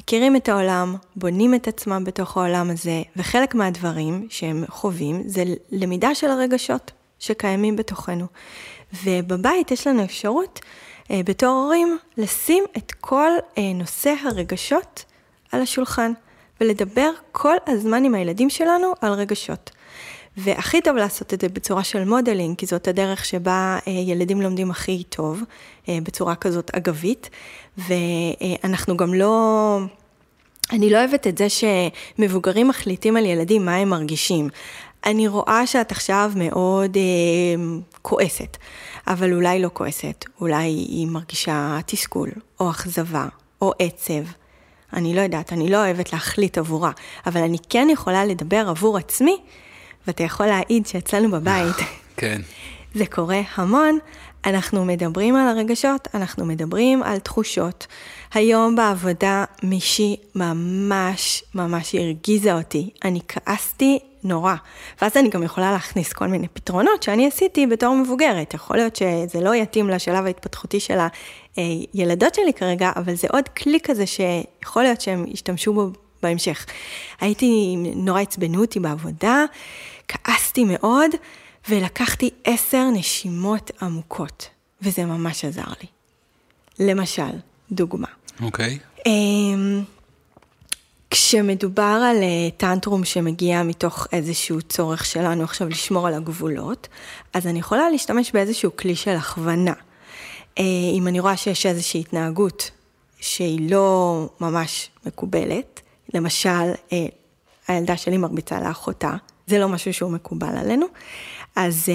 מכירים 0.00 0.36
את 0.36 0.48
העולם, 0.48 0.96
בונים 1.16 1.54
את 1.54 1.68
עצמם 1.68 2.04
בתוך 2.04 2.36
העולם 2.36 2.70
הזה, 2.70 3.02
וחלק 3.16 3.54
מהדברים 3.54 4.26
שהם 4.30 4.64
חווים 4.68 5.22
זה 5.26 5.44
למידה 5.72 6.14
של 6.14 6.26
הרגשות 6.30 6.92
שקיימים 7.18 7.76
בתוכנו. 7.76 8.26
ובבית 9.04 9.70
יש 9.70 9.86
לנו 9.86 10.04
אפשרות 10.04 10.60
אה, 11.10 11.20
בתור 11.24 11.48
הורים 11.48 11.98
לשים 12.16 12.64
את 12.76 12.92
כל 13.00 13.30
אה, 13.58 13.72
נושא 13.74 14.14
הרגשות 14.24 15.04
על 15.52 15.62
השולחן 15.62 16.12
ולדבר 16.60 17.10
כל 17.32 17.56
הזמן 17.66 18.04
עם 18.04 18.14
הילדים 18.14 18.50
שלנו 18.50 18.92
על 19.00 19.12
רגשות. 19.12 19.70
והכי 20.36 20.80
טוב 20.80 20.96
לעשות 20.96 21.34
את 21.34 21.40
זה 21.40 21.48
בצורה 21.48 21.84
של 21.84 22.04
modeling, 22.04 22.58
כי 22.58 22.66
זאת 22.66 22.88
הדרך 22.88 23.24
שבה 23.24 23.78
אה, 23.88 23.92
ילדים 23.92 24.40
לומדים 24.40 24.70
הכי 24.70 25.02
טוב, 25.02 25.42
אה, 25.88 25.98
בצורה 26.02 26.34
כזאת 26.34 26.70
אגבית, 26.74 27.30
ואנחנו 27.78 28.96
גם 28.96 29.14
לא... 29.14 29.78
אני 30.72 30.90
לא 30.90 30.98
אוהבת 30.98 31.26
את 31.26 31.38
זה 31.38 31.46
שמבוגרים 31.48 32.68
מחליטים 32.68 33.16
על 33.16 33.26
ילדים 33.26 33.64
מה 33.64 33.76
הם 33.76 33.88
מרגישים. 33.88 34.48
אני 35.04 35.28
רואה 35.28 35.66
שאת 35.66 35.92
עכשיו 35.92 36.32
מאוד 36.36 36.96
אה, 36.96 37.02
כועסת, 38.02 38.56
אבל 39.06 39.32
אולי 39.32 39.62
לא 39.62 39.70
כועסת, 39.72 40.24
אולי 40.40 40.64
היא 40.64 41.06
מרגישה 41.06 41.78
תסכול, 41.86 42.30
או 42.60 42.70
אכזבה, 42.70 43.26
או 43.62 43.72
עצב. 43.78 44.22
אני 44.92 45.14
לא 45.14 45.20
יודעת, 45.20 45.52
אני 45.52 45.70
לא 45.70 45.76
אוהבת 45.76 46.12
להחליט 46.12 46.58
עבורה, 46.58 46.90
אבל 47.26 47.40
אני 47.40 47.58
כן 47.68 47.88
יכולה 47.90 48.24
לדבר 48.24 48.68
עבור 48.68 48.98
עצמי, 48.98 49.36
ואתה 50.06 50.22
יכול 50.22 50.46
להעיד 50.46 50.86
שאצלנו 50.86 51.30
בבית, 51.30 51.76
כן. 52.16 52.40
זה 52.94 53.06
קורה 53.06 53.40
המון, 53.54 53.98
אנחנו 54.46 54.84
מדברים 54.84 55.36
על 55.36 55.48
הרגשות, 55.48 56.08
אנחנו 56.14 56.46
מדברים 56.46 57.02
על 57.02 57.18
תחושות. 57.18 57.86
היום 58.34 58.76
בעבודה 58.76 59.44
מישהי 59.62 60.16
ממש 60.34 61.44
ממש 61.54 61.94
הרגיזה 61.94 62.54
אותי. 62.54 62.90
אני 63.04 63.20
כעסתי 63.28 63.98
נורא. 64.26 64.54
ואז 65.02 65.16
אני 65.16 65.28
גם 65.28 65.42
יכולה 65.42 65.72
להכניס 65.72 66.12
כל 66.12 66.26
מיני 66.26 66.48
פתרונות 66.48 67.02
שאני 67.02 67.26
עשיתי 67.26 67.66
בתור 67.66 67.94
מבוגרת. 67.94 68.54
יכול 68.54 68.76
להיות 68.76 68.96
שזה 68.96 69.40
לא 69.40 69.54
יתאים 69.54 69.88
לשלב 69.90 70.26
ההתפתחותי 70.26 70.80
של 70.80 70.98
הילדות 71.56 72.34
שלי 72.34 72.52
כרגע, 72.52 72.90
אבל 72.96 73.14
זה 73.14 73.28
עוד 73.32 73.48
כלי 73.48 73.78
כזה 73.82 74.04
שיכול 74.06 74.82
להיות 74.82 75.00
שהם 75.00 75.24
ישתמשו 75.28 75.72
בו 75.72 75.90
בהמשך. 76.22 76.66
הייתי, 77.20 77.76
נורא 77.96 78.20
עצבנו 78.20 78.60
אותי 78.60 78.80
בעבודה, 78.80 79.44
כעסתי 80.08 80.64
מאוד, 80.64 81.10
ולקחתי 81.68 82.30
עשר 82.44 82.90
נשימות 82.90 83.70
עמוקות, 83.82 84.48
וזה 84.82 85.04
ממש 85.04 85.44
עזר 85.44 85.62
לי. 85.82 85.88
למשל, 86.78 87.22
דוגמה. 87.72 88.08
אוקיי. 88.42 88.78
Okay. 88.78 89.06
כשמדובר 91.10 92.02
על 92.10 92.22
אה, 92.22 92.50
טנטרום 92.56 93.04
שמגיע 93.04 93.62
מתוך 93.62 94.06
איזשהו 94.12 94.62
צורך 94.62 95.04
שלנו 95.04 95.44
עכשיו 95.44 95.68
לשמור 95.68 96.06
על 96.06 96.14
הגבולות, 96.14 96.88
אז 97.34 97.46
אני 97.46 97.58
יכולה 97.58 97.90
להשתמש 97.90 98.32
באיזשהו 98.32 98.76
כלי 98.76 98.96
של 98.96 99.16
הכוונה. 99.16 99.72
אה, 100.58 100.64
אם 100.94 101.08
אני 101.08 101.20
רואה 101.20 101.36
שיש 101.36 101.66
איזושהי 101.66 102.00
התנהגות 102.00 102.70
שהיא 103.20 103.70
לא 103.70 104.28
ממש 104.40 104.90
מקובלת, 105.06 105.80
למשל, 106.14 106.72
אה, 106.92 107.06
הילדה 107.68 107.96
שלי 107.96 108.16
מרביצה 108.16 108.60
לאחותה, 108.60 109.14
זה 109.46 109.58
לא 109.58 109.68
משהו 109.68 109.92
שהוא 109.92 110.10
מקובל 110.10 110.56
עלינו, 110.56 110.86
אז, 111.56 111.88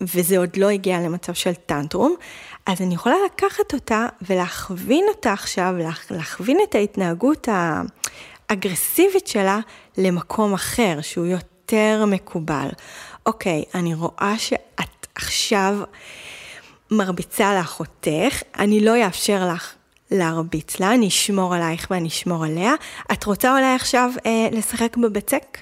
וזה 0.00 0.38
עוד 0.38 0.56
לא 0.56 0.68
הגיע 0.68 1.00
למצב 1.00 1.32
של 1.32 1.54
טנטרום, 1.54 2.14
אז 2.66 2.80
אני 2.80 2.94
יכולה 2.94 3.14
לקחת 3.26 3.74
אותה 3.74 4.06
ולהכווין 4.22 5.04
אותה 5.08 5.32
עכשיו, 5.32 5.74
להכווין 6.10 6.58
את 6.68 6.74
ההתנהגות 6.74 7.48
האגרסיבית 8.48 9.26
שלה 9.26 9.58
למקום 9.98 10.54
אחר, 10.54 10.98
שהוא 11.02 11.26
יותר 11.26 12.04
מקובל. 12.06 12.68
אוקיי, 13.26 13.64
אני 13.74 13.94
רואה 13.94 14.34
שאת 14.38 15.06
עכשיו 15.14 15.78
מרביצה 16.90 17.54
לאחותך, 17.54 18.42
אני 18.58 18.80
לא 18.80 19.06
אאפשר 19.06 19.48
לך 19.54 19.74
להרביץ 20.10 20.80
לה, 20.80 20.94
אני 20.94 21.08
אשמור 21.08 21.54
עלייך 21.54 21.86
ואני 21.90 22.08
אשמור 22.08 22.44
עליה. 22.44 22.74
את 23.12 23.24
רוצה 23.24 23.52
אולי 23.52 23.74
עכשיו 23.74 24.10
אה, 24.26 24.48
לשחק 24.52 24.96
בבצק? 24.96 25.58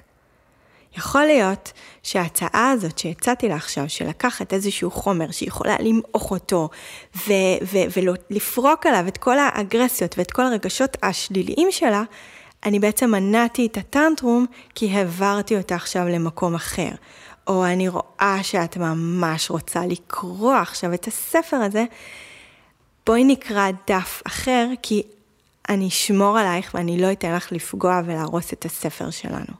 יכול 0.97 1.25
להיות 1.25 1.73
שההצעה 2.03 2.71
הזאת 2.71 2.99
שהצעתי 2.99 3.49
לה 3.49 3.55
עכשיו, 3.55 3.85
של 3.88 4.09
לקחת 4.09 4.53
איזשהו 4.53 4.90
חומר 4.90 5.31
שיכולה 5.31 5.77
למעוך 5.81 6.31
אותו 6.31 6.68
ולפרוק 8.31 8.87
עליו 8.87 9.05
את 9.09 9.18
כל 9.18 9.38
האגרסיות 9.38 10.18
ואת 10.18 10.31
כל 10.31 10.42
הרגשות 10.42 10.97
השליליים 11.03 11.68
שלה, 11.71 12.03
אני 12.64 12.79
בעצם 12.79 13.11
מנעתי 13.11 13.66
את 13.66 13.77
הטנטרום 13.77 14.46
כי 14.75 14.90
העברתי 14.90 15.57
אותה 15.57 15.75
עכשיו 15.75 16.09
למקום 16.09 16.55
אחר. 16.55 16.90
או 17.46 17.66
אני 17.66 17.88
רואה 17.88 18.38
שאת 18.42 18.77
ממש 18.77 19.51
רוצה 19.51 19.87
לקרוא 19.87 20.55
עכשיו 20.55 20.94
את 20.94 21.07
הספר 21.07 21.57
הזה, 21.57 21.85
בואי 23.07 23.25
נקרא 23.25 23.70
דף 23.88 24.22
אחר, 24.27 24.68
כי 24.83 25.03
אני 25.68 25.88
אשמור 25.88 26.38
עלייך 26.38 26.70
ואני 26.75 27.03
לא 27.03 27.12
אתן 27.12 27.35
לך 27.35 27.53
לפגוע 27.53 28.01
ולהרוס 28.05 28.53
את 28.53 28.64
הספר 28.64 29.11
שלנו. 29.11 29.55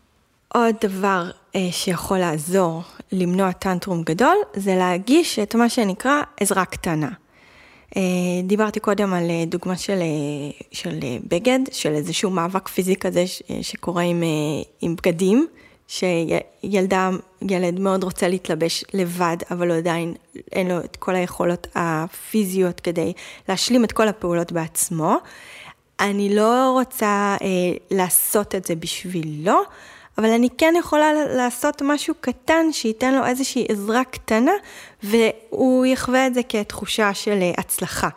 עוד 0.49 0.75
דבר 0.81 1.31
אה, 1.55 1.69
שיכול 1.71 2.19
לעזור 2.19 2.83
למנוע 3.12 3.53
טנטרום 3.53 4.03
גדול, 4.03 4.37
זה 4.57 4.75
להגיש 4.75 5.38
את 5.38 5.55
מה 5.55 5.69
שנקרא 5.69 6.23
עזרה 6.41 6.65
קטנה. 6.65 7.09
אה, 7.96 8.02
דיברתי 8.44 8.81
קודם 8.81 9.14
על 9.14 9.31
אה, 9.31 9.44
דוגמה 9.46 9.76
של, 9.76 9.98
אה, 10.00 10.66
של 10.72 10.98
בגד, 11.28 11.59
של 11.72 11.92
איזשהו 11.92 12.31
מאבק 12.31 12.68
פיזי 12.68 12.96
כזה 12.96 13.24
שקורה 13.62 14.02
עם, 14.02 14.22
עם 14.81 14.96
בגדים, 14.96 15.46
שילדה, 15.88 17.11
ילד 17.42 17.81
מאוד 17.81 18.05
רוצה 18.05 18.28
להתלבש 18.28 18.85
לבד, 18.94 19.37
אבל 19.50 19.70
הוא 19.70 19.76
עדיין 19.76 20.14
אין 20.52 20.68
לו 20.68 20.78
את 20.78 20.96
כל 20.96 21.14
היכולות 21.14 21.66
הפיזיות 21.74 22.81
כדי 22.81 23.12
להשלים 23.48 23.85
את 23.85 23.92
כל 23.92 24.09
הפעולות 24.09 24.52
בעצמו. 24.52 25.16
אני 26.00 26.35
לא 26.35 26.70
רוצה 26.70 27.37
אה, 27.42 27.48
לעשות 27.90 28.55
את 28.55 28.64
זה 28.64 28.74
בשבילו, 28.74 29.62
אבל 30.18 30.31
אני 30.31 30.48
כן 30.59 30.75
יכולה 30.79 31.12
לעשות 31.25 31.83
משהו 31.83 32.14
קטן 32.20 32.72
שייתן 32.72 33.14
לו 33.14 33.27
איזושהי 33.27 33.66
עזרה 33.68 34.05
קטנה, 34.05 34.53
והוא 35.03 35.87
יחווה 35.87 36.27
את 36.27 36.35
זה 36.35 36.40
כתחושה 36.48 37.14
של 37.14 37.38
אה, 37.42 37.53
הצלחה. 37.59 38.09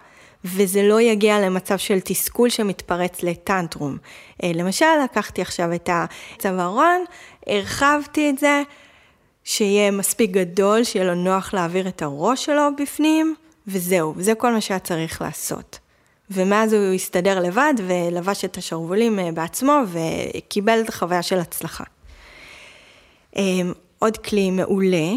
וזה 0.46 0.84
לא 0.84 1.02
יגיע 1.02 1.40
למצב 1.40 1.78
של 1.78 2.00
תסכול 2.00 2.50
שמתפרץ 2.50 3.24
לטנטרום. 3.24 3.98
אה, 4.44 4.52
למשל, 4.56 4.86
לקחתי 5.04 5.42
עכשיו 5.42 5.74
את 5.74 5.90
הצווארון, 5.92 7.06
הרחבתי 7.48 8.30
את 8.30 8.38
זה, 8.38 8.62
שיהיה 9.44 9.92
מספיק 9.92 10.32
גדול, 10.32 10.84
שיהיה 10.84 11.06
לו 11.06 11.16
נוח 11.16 11.54
להעביר 11.54 11.88
את 11.88 12.02
הראש 12.02 12.46
שלו 12.46 12.70
בפנים, 12.78 13.36
וזהו, 13.68 14.14
זה 14.20 14.36
כל 14.36 14.54
מה 14.54 14.62
שהיה 14.62 14.80
צריך 14.80 15.22
לעשות. 15.22 15.80
ומאז 16.30 16.74
הוא 16.74 16.94
הסתדר 16.94 17.40
לבד 17.40 17.74
ולבש 17.88 18.46
את 18.46 18.58
השרוולים 18.58 19.20
אה, 19.20 19.32
בעצמו 19.32 19.82
וקיבל 19.88 20.82
את 20.82 20.90
החוויה 20.90 21.22
של 21.22 21.40
הצלחה. 21.40 21.84
אמ, 23.36 23.74
עוד 24.00 24.18
כלי 24.18 24.52
מעולה 24.52 25.08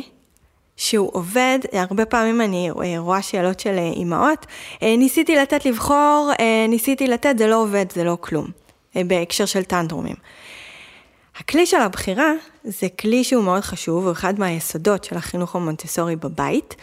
שהוא 0.77 1.11
עובד, 1.13 1.59
הרבה 1.73 2.05
פעמים 2.05 2.41
אני 2.41 2.71
רואה 2.99 3.23
שאלות 3.23 3.61
של 3.61 3.79
אימהות, 3.79 4.47
ניסיתי 4.83 5.37
לתת 5.37 5.65
לבחור, 5.65 6.33
ניסיתי 6.69 7.09
לתת, 7.09 7.35
זה 7.39 7.47
לא 7.47 7.63
עובד, 7.63 7.87
זה 7.93 8.05
לא 8.05 8.19
כלום, 8.21 8.47
בהקשר 8.95 9.45
של 9.45 9.63
טנטרומים. 9.63 10.15
הכלי 11.39 11.67
של 11.67 11.81
הבחירה 11.81 12.33
זה 12.65 12.89
כלי 13.01 13.25
שהוא 13.25 13.45
מאוד 13.45 13.63
חשוב, 13.63 14.05
הוא 14.05 14.13
אחד 14.13 14.41
מהיסודות 14.41 15.05
של 15.05 15.17
החינוך 15.17 15.57
המונטסורי 15.57 16.17
בבית, 16.17 16.75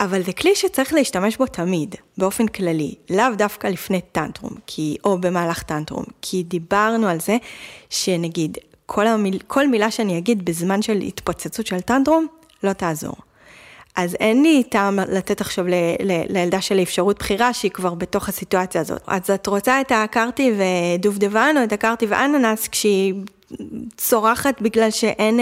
אבל 0.00 0.22
זה 0.22 0.32
כלי 0.32 0.54
שצריך 0.54 0.92
להשתמש 0.92 1.36
בו 1.36 1.46
תמיד, 1.46 1.94
באופן 2.18 2.46
כללי, 2.46 2.94
לאו 3.10 3.34
דווקא 3.38 3.66
לפני 3.66 4.00
טנטרום, 4.12 4.52
כי, 4.66 4.96
או 5.04 5.18
במהלך 5.18 5.62
טנטרום, 5.62 6.04
כי 6.22 6.42
דיברנו 6.42 7.08
על 7.08 7.20
זה 7.20 7.36
שנגיד, 7.90 8.58
כל, 8.86 9.06
המיל, 9.06 9.38
כל 9.46 9.68
מילה 9.68 9.90
שאני 9.90 10.18
אגיד 10.18 10.44
בזמן 10.44 10.82
של 10.82 11.00
התפוצצות 11.00 11.66
של 11.66 11.80
טנטרום, 11.80 12.26
לא 12.62 12.72
תעזור. 12.72 13.16
אז 13.96 14.16
אין 14.20 14.42
לי 14.42 14.62
טעם 14.62 14.98
לתת 14.98 15.40
עכשיו 15.40 15.68
ל, 15.68 15.74
ל, 16.02 16.22
לילדה 16.28 16.60
שלי 16.60 16.82
אפשרות 16.82 17.18
בחירה 17.18 17.52
שהיא 17.52 17.70
כבר 17.70 17.94
בתוך 17.94 18.28
הסיטואציה 18.28 18.80
הזאת. 18.80 19.02
אז 19.06 19.30
את 19.30 19.46
רוצה 19.46 19.80
את 19.80 19.92
הקרטי 19.94 20.52
ודובדבן 20.58 21.54
או 21.58 21.64
את 21.64 21.72
הקרטי 21.72 22.06
ואננס 22.06 22.68
כשהיא 22.68 23.14
צורחת 23.96 24.62
בגלל 24.62 24.90
שאין 24.90 25.40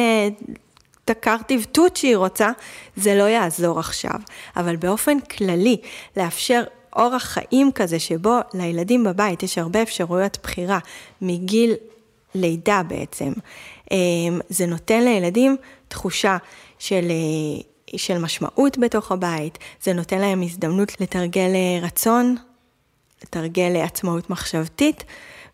אה, 1.12 1.16
הקרטיב 1.18 1.66
תות 1.72 1.96
שהיא 1.96 2.16
רוצה, 2.16 2.50
זה 2.96 3.14
לא 3.14 3.22
יעזור 3.22 3.78
עכשיו. 3.78 4.18
אבל 4.56 4.76
באופן 4.76 5.20
כללי, 5.20 5.76
לאפשר 6.16 6.62
אורח 6.96 7.22
חיים 7.22 7.72
כזה 7.72 7.98
שבו 7.98 8.38
לילדים 8.54 9.04
בבית 9.04 9.42
יש 9.42 9.58
הרבה 9.58 9.82
אפשרויות 9.82 10.38
בחירה 10.42 10.78
מגיל 11.20 11.74
לידה 12.34 12.82
בעצם. 12.88 13.32
אה, 13.92 13.96
זה 14.48 14.66
נותן 14.66 15.04
לילדים 15.04 15.56
תחושה 15.88 16.36
של 16.78 17.10
אה, 17.10 17.62
של 17.96 18.18
משמעות 18.18 18.78
בתוך 18.78 19.12
הבית, 19.12 19.58
זה 19.82 19.92
נותן 19.92 20.18
להם 20.18 20.42
הזדמנות 20.42 21.00
לתרגל 21.00 21.50
רצון, 21.82 22.36
לתרגל 23.22 23.76
עצמאות 23.76 24.30
מחשבתית, 24.30 25.04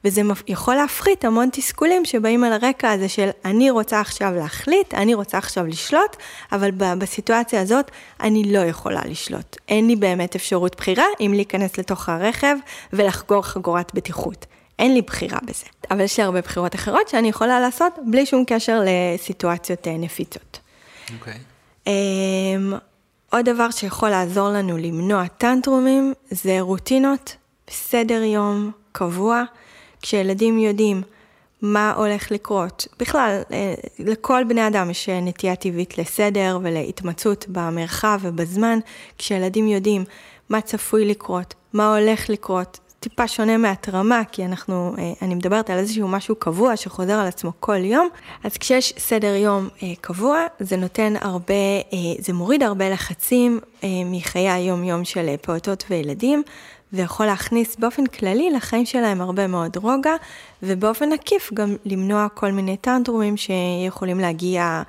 וזה 0.05 0.23
יכול 0.47 0.75
להפחית 0.75 1.25
המון 1.25 1.49
תסכולים 1.53 2.05
שבאים 2.05 2.45
על 2.45 2.53
הרקע 2.53 2.91
הזה 2.91 3.09
של 3.09 3.31
אני 3.45 3.71
רוצה 3.71 4.01
עכשיו 4.01 4.33
להחליט, 4.35 4.95
אני 4.95 5.15
רוצה 5.15 5.39
עכשיו 5.39 5.67
לשלוט, 5.67 6.17
אבל 6.53 6.71
בסיטואציה 6.71 7.61
הזאת 7.61 7.91
אני 8.21 8.53
לא 8.53 8.59
יכולה 8.59 9.01
לשלוט. 9.05 9.57
אין 9.69 9.87
לי 9.87 9.97
באמת 9.97 10.35
אפשרות 10.37 10.77
בחירה 10.77 11.05
אם 11.21 11.33
להיכנס 11.35 11.79
לתוך 11.79 12.09
הרכב 12.09 12.57
ולחגור 12.93 13.43
חגורת 13.43 13.95
בטיחות. 13.95 14.47
אין 14.79 14.95
לי 14.95 15.03
בחירה 15.03 15.39
בזה. 15.43 15.65
אבל 15.91 16.01
יש 16.01 16.19
לי 16.19 16.25
הרבה 16.25 16.41
בחירות 16.41 16.75
אחרות 16.75 17.09
שאני 17.09 17.29
יכולה 17.29 17.61
לעשות 17.61 17.93
בלי 18.07 18.27
שום 18.27 18.45
קשר 18.47 18.81
לסיטואציות 18.87 19.89
אה, 19.89 19.97
נפיצות. 19.99 20.59
אוקיי. 21.19 21.35
Okay. 21.35 21.89
Um, 21.89 22.75
עוד 23.33 23.45
דבר 23.45 23.71
שיכול 23.71 24.09
לעזור 24.11 24.49
לנו 24.49 24.77
למנוע 24.77 25.27
טנטרומים 25.27 26.15
זה 26.31 26.61
רוטינות 26.61 27.37
בסדר 27.67 28.23
יום 28.23 28.71
קבוע, 28.93 29.43
כשילדים 30.03 30.59
יודעים 30.59 31.03
מה 31.63 31.93
הולך 31.93 32.31
לקרות. 32.31 32.89
בכלל, 32.99 33.41
אה, 33.53 33.75
לכל 33.99 34.45
בני 34.49 34.67
אדם 34.67 34.91
יש 34.91 35.09
נטייה 35.09 35.57
טבעית 35.57 35.99
לסדר 35.99 36.59
ולהתמצאות 36.63 37.45
במרחב 37.49 38.21
ובזמן, 38.23 38.79
כשילדים 39.19 39.69
יודעים 39.69 40.05
מה 40.49 40.61
צפוי 40.61 41.05
לקרות, 41.05 41.55
מה 41.73 41.97
הולך 41.97 42.31
לקרות, 42.31 42.81
טיפה 43.01 43.29
שונה 43.29 43.57
מהתרמה, 43.57 44.23
כי 44.33 44.45
אנחנו, 44.45 44.95
אה, 44.99 45.13
אני 45.23 45.35
מדברת 45.35 45.71
על 45.71 45.79
איזשהו 45.79 46.09
משהו 46.09 46.35
קבוע 46.37 46.77
שחוזר 46.77 47.13
על 47.13 47.27
עצמו 47.27 47.53
כל 47.61 47.85
יום, 47.85 48.09
אז 48.45 48.57
כשיש 48.57 48.95
סדר 48.99 49.35
יום 49.35 49.69
אה, 49.83 49.93
קבוע, 50.01 50.45
זה 50.61 50.77
נותן 50.77 51.15
הרבה, 51.21 51.55
אה, 51.93 51.99
זה 52.19 52.33
מוריד 52.33 52.63
הרבה 52.63 52.91
לחצים 52.91 53.61
מחיי 54.07 54.51
היום-יום 54.51 55.05
של 55.05 55.35
פעוטות 55.41 55.85
וילדים, 55.91 56.43
ויכול 56.93 57.27
להכניס 57.27 57.77
באופן 57.77 58.07
כללי 58.07 58.51
לחיים 58.51 58.87
שלהם 58.87 59.21
הרבה 59.21 59.47
מאוד 59.47 59.77
רוגע, 59.77 60.15
ובאופן 60.63 61.13
עקיף 61.13 61.53
גם 61.55 61.77
למנוע 61.85 62.27
כל 62.35 62.53
מיני 62.53 62.77
טנטרומים 62.77 63.37
שיכולים 63.37 64.21
להגיע 64.21 64.83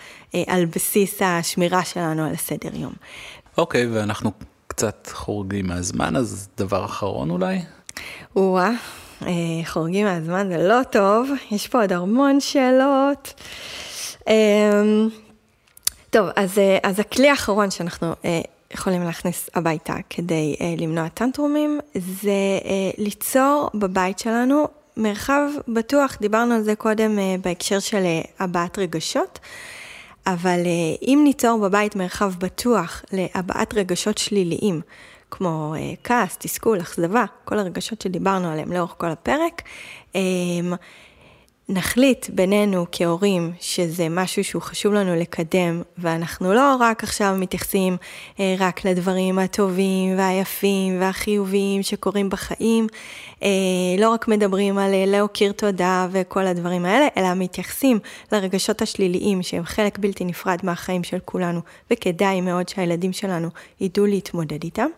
על 0.48 0.66
בסיס 0.66 1.22
השמירה 1.22 1.86
שלנו 1.86 2.26
על 2.26 2.34
הסדר 2.34 2.76
יום. 2.76 2.94
אוקיי, 3.58 3.84
okay, 3.84 3.88
ואנחנו 3.94 4.32
קצת 4.68 5.10
חורגים 5.14 5.68
מהזמן, 5.68 6.16
אז 6.16 6.50
דבר 6.58 6.86
אחרון 6.86 7.30
אולי? 7.30 7.60
או-אה, 8.36 8.72
אה, 9.26 9.32
חורגים 9.66 10.06
מהזמן 10.06 10.48
זה 10.50 10.58
לא 10.58 10.84
טוב, 10.84 11.30
יש 11.52 11.68
פה 11.68 11.82
עוד 11.82 11.94
המון 11.94 12.40
שאלות. 12.40 13.34
אמ, 14.28 15.10
טוב, 16.10 16.28
אז, 16.36 16.58
אה, 16.58 16.78
אז 16.84 17.00
הכלי 17.00 17.30
האחרון 17.30 17.72
שאנחנו 17.72 18.14
אה, 18.26 18.42
יכולים 18.74 19.04
להכניס 19.04 19.50
הביתה 19.56 19.96
כדי 20.10 20.56
למנוע 20.78 21.08
טנטרומים, 21.08 21.80
זה 21.96 22.60
ליצור 22.98 23.70
בבית 23.74 24.20
שלנו 24.20 24.68
מרחב 24.98 25.42
בטוח, 25.68 26.18
דיברנו 26.22 26.54
על 26.54 26.62
זה 26.64 26.76
קודם 26.76 27.20
בהקשר 27.42 27.80
של 27.80 28.04
הבעת 28.40 28.80
רגשות, 28.80 29.40
אבל 30.28 30.60
אם 31.02 31.22
ניצור 31.24 31.60
בבית 31.60 31.96
מרחב 31.96 32.34
בטוח 32.40 33.04
להבעת 33.12 33.74
רגשות 33.74 34.18
שליליים, 34.18 34.82
כמו 35.32 35.74
אה, 35.78 35.94
כעס, 36.04 36.38
תסכול, 36.38 36.82
אכזבה, 36.82 37.26
כל 37.46 37.60
הרגשות 37.60 38.02
שדיברנו 38.02 38.52
עליהם 38.52 38.72
לאורך 38.72 38.96
כל 38.98 39.08
הפרק. 39.08 39.62
נחליט 41.72 42.30
בינינו 42.30 42.86
כהורים 42.92 43.52
שזה 43.60 44.10
משהו 44.10 44.44
שהוא 44.44 44.62
חשוב 44.62 44.94
לנו 44.94 45.16
לקדם, 45.16 45.82
ואנחנו 45.98 46.54
לא 46.54 46.76
רק 46.80 47.04
עכשיו 47.04 47.36
מתייחסים 47.40 47.98
אה, 48.40 48.56
רק 48.60 48.86
לדברים 48.86 49.40
הטובים 49.40 50.18
והיפים 50.18 51.02
והחיוביים 51.02 51.84
שקורים 51.84 52.30
בחיים, 52.30 52.88
אה, 53.44 53.50
לא 54.00 54.10
רק 54.10 54.28
מדברים 54.28 54.78
על 54.78 54.94
אה, 54.94 55.04
להוקיר 55.08 55.52
תודה 55.52 56.08
וכל 56.12 56.48
הדברים 56.48 56.86
האלה, 56.86 57.08
אלא 57.18 57.34
מתייחסים 57.36 58.00
לרגשות 58.32 58.82
השליליים 58.82 59.44
שהם 59.44 59.64
חלק 59.64 60.00
בלתי 60.00 60.26
נפרד 60.26 60.60
מהחיים 60.64 61.04
של 61.04 61.18
כולנו, 61.26 61.62
וכדאי 61.92 62.42
מאוד 62.42 62.70
שהילדים 62.70 63.14
שלנו 63.14 63.50
ידעו 63.82 64.06
להתמודד 64.06 64.64
איתם. 64.64 64.90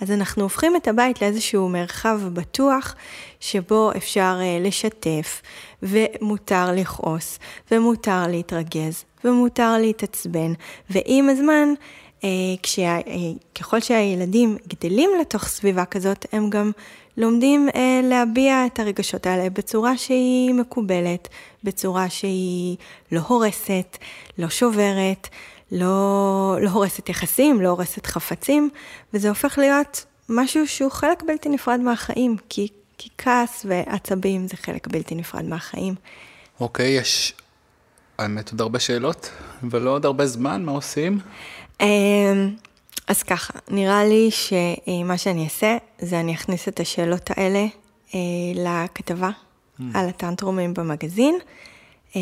אז 0.00 0.10
אנחנו 0.10 0.42
הופכים 0.42 0.76
את 0.76 0.88
הבית 0.88 1.22
לאיזשהו 1.22 1.68
מרחב 1.68 2.20
בטוח, 2.32 2.94
שבו 3.40 3.90
אפשר 3.96 4.38
אה, 4.40 4.58
לשתף, 4.60 5.42
ומותר 5.82 6.72
לכעוס, 6.72 7.38
ומותר 7.70 8.26
להתרגז, 8.28 9.04
ומותר 9.24 9.78
להתעצבן, 9.78 10.52
ועם 10.90 11.28
הזמן, 11.28 11.68
אה, 12.24 12.28
כשה, 12.62 12.96
אה, 12.96 13.00
ככל 13.54 13.80
שהילדים 13.80 14.56
גדלים 14.68 15.10
לתוך 15.20 15.48
סביבה 15.48 15.84
כזאת, 15.84 16.26
הם 16.32 16.50
גם 16.50 16.70
לומדים 17.16 17.68
להביע 18.02 18.66
את 18.66 18.78
הרגשות 18.78 19.26
האלה 19.26 19.50
בצורה 19.50 19.96
שהיא 19.96 20.54
מקובלת, 20.54 21.28
בצורה 21.64 22.10
שהיא 22.10 22.76
לא 23.12 23.20
הורסת, 23.26 23.98
לא 24.38 24.48
שוברת, 24.48 25.28
לא, 25.72 26.56
לא 26.60 26.70
הורסת 26.70 27.08
יחסים, 27.08 27.60
לא 27.60 27.68
הורסת 27.68 28.06
חפצים, 28.06 28.70
וזה 29.14 29.28
הופך 29.28 29.58
להיות 29.58 30.04
משהו 30.28 30.68
שהוא 30.68 30.90
חלק 30.90 31.22
בלתי 31.22 31.48
נפרד 31.48 31.80
מהחיים, 31.80 32.36
כי, 32.48 32.68
כי 32.98 33.08
כעס 33.18 33.66
ועצבים 33.68 34.48
זה 34.48 34.56
חלק 34.56 34.86
בלתי 34.86 35.14
נפרד 35.14 35.44
מהחיים. 35.44 35.94
אוקיי, 36.60 36.98
okay, 36.98 37.00
יש 37.00 37.34
האמת 38.18 38.50
עוד 38.50 38.60
הרבה 38.60 38.78
שאלות, 38.80 39.30
ולא 39.70 39.90
עוד 39.90 40.04
הרבה 40.04 40.26
זמן, 40.26 40.64
מה 40.64 40.72
עושים? 40.72 41.18
אמ, 41.80 41.86
אז 43.06 43.22
ככה, 43.22 43.52
נראה 43.68 44.04
לי 44.04 44.30
שמה 44.30 45.18
שאני 45.18 45.44
אעשה, 45.44 45.76
זה 45.98 46.20
אני 46.20 46.34
אכניס 46.34 46.68
את 46.68 46.80
השאלות 46.80 47.30
האלה 47.36 47.66
אה, 48.14 48.18
לכתבה 48.54 49.30
mm. 49.30 49.82
על 49.94 50.08
הטנטרומים 50.08 50.74
במגזין. 50.74 51.38
אה, 52.16 52.20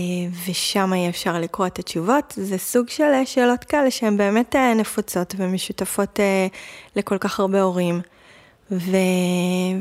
ושם 0.49 0.93
יהיה 0.95 1.09
אפשר 1.09 1.41
לקרוא 1.41 1.67
את 1.67 1.79
התשובות. 1.79 2.35
זה 2.37 2.59
סוג 2.59 2.89
של 2.89 3.05
אה, 3.05 3.27
שאלות 3.27 3.65
כאלה 3.65 3.91
שהן 3.91 4.17
באמת 4.17 4.57
אה, 4.57 4.75
נפוצות 4.75 5.35
ומשותפות 5.39 6.21
לכל 6.97 7.19
כך 7.19 7.41
הרבה 7.41 7.63
הורים, 7.63 8.01
ו... 8.71 8.97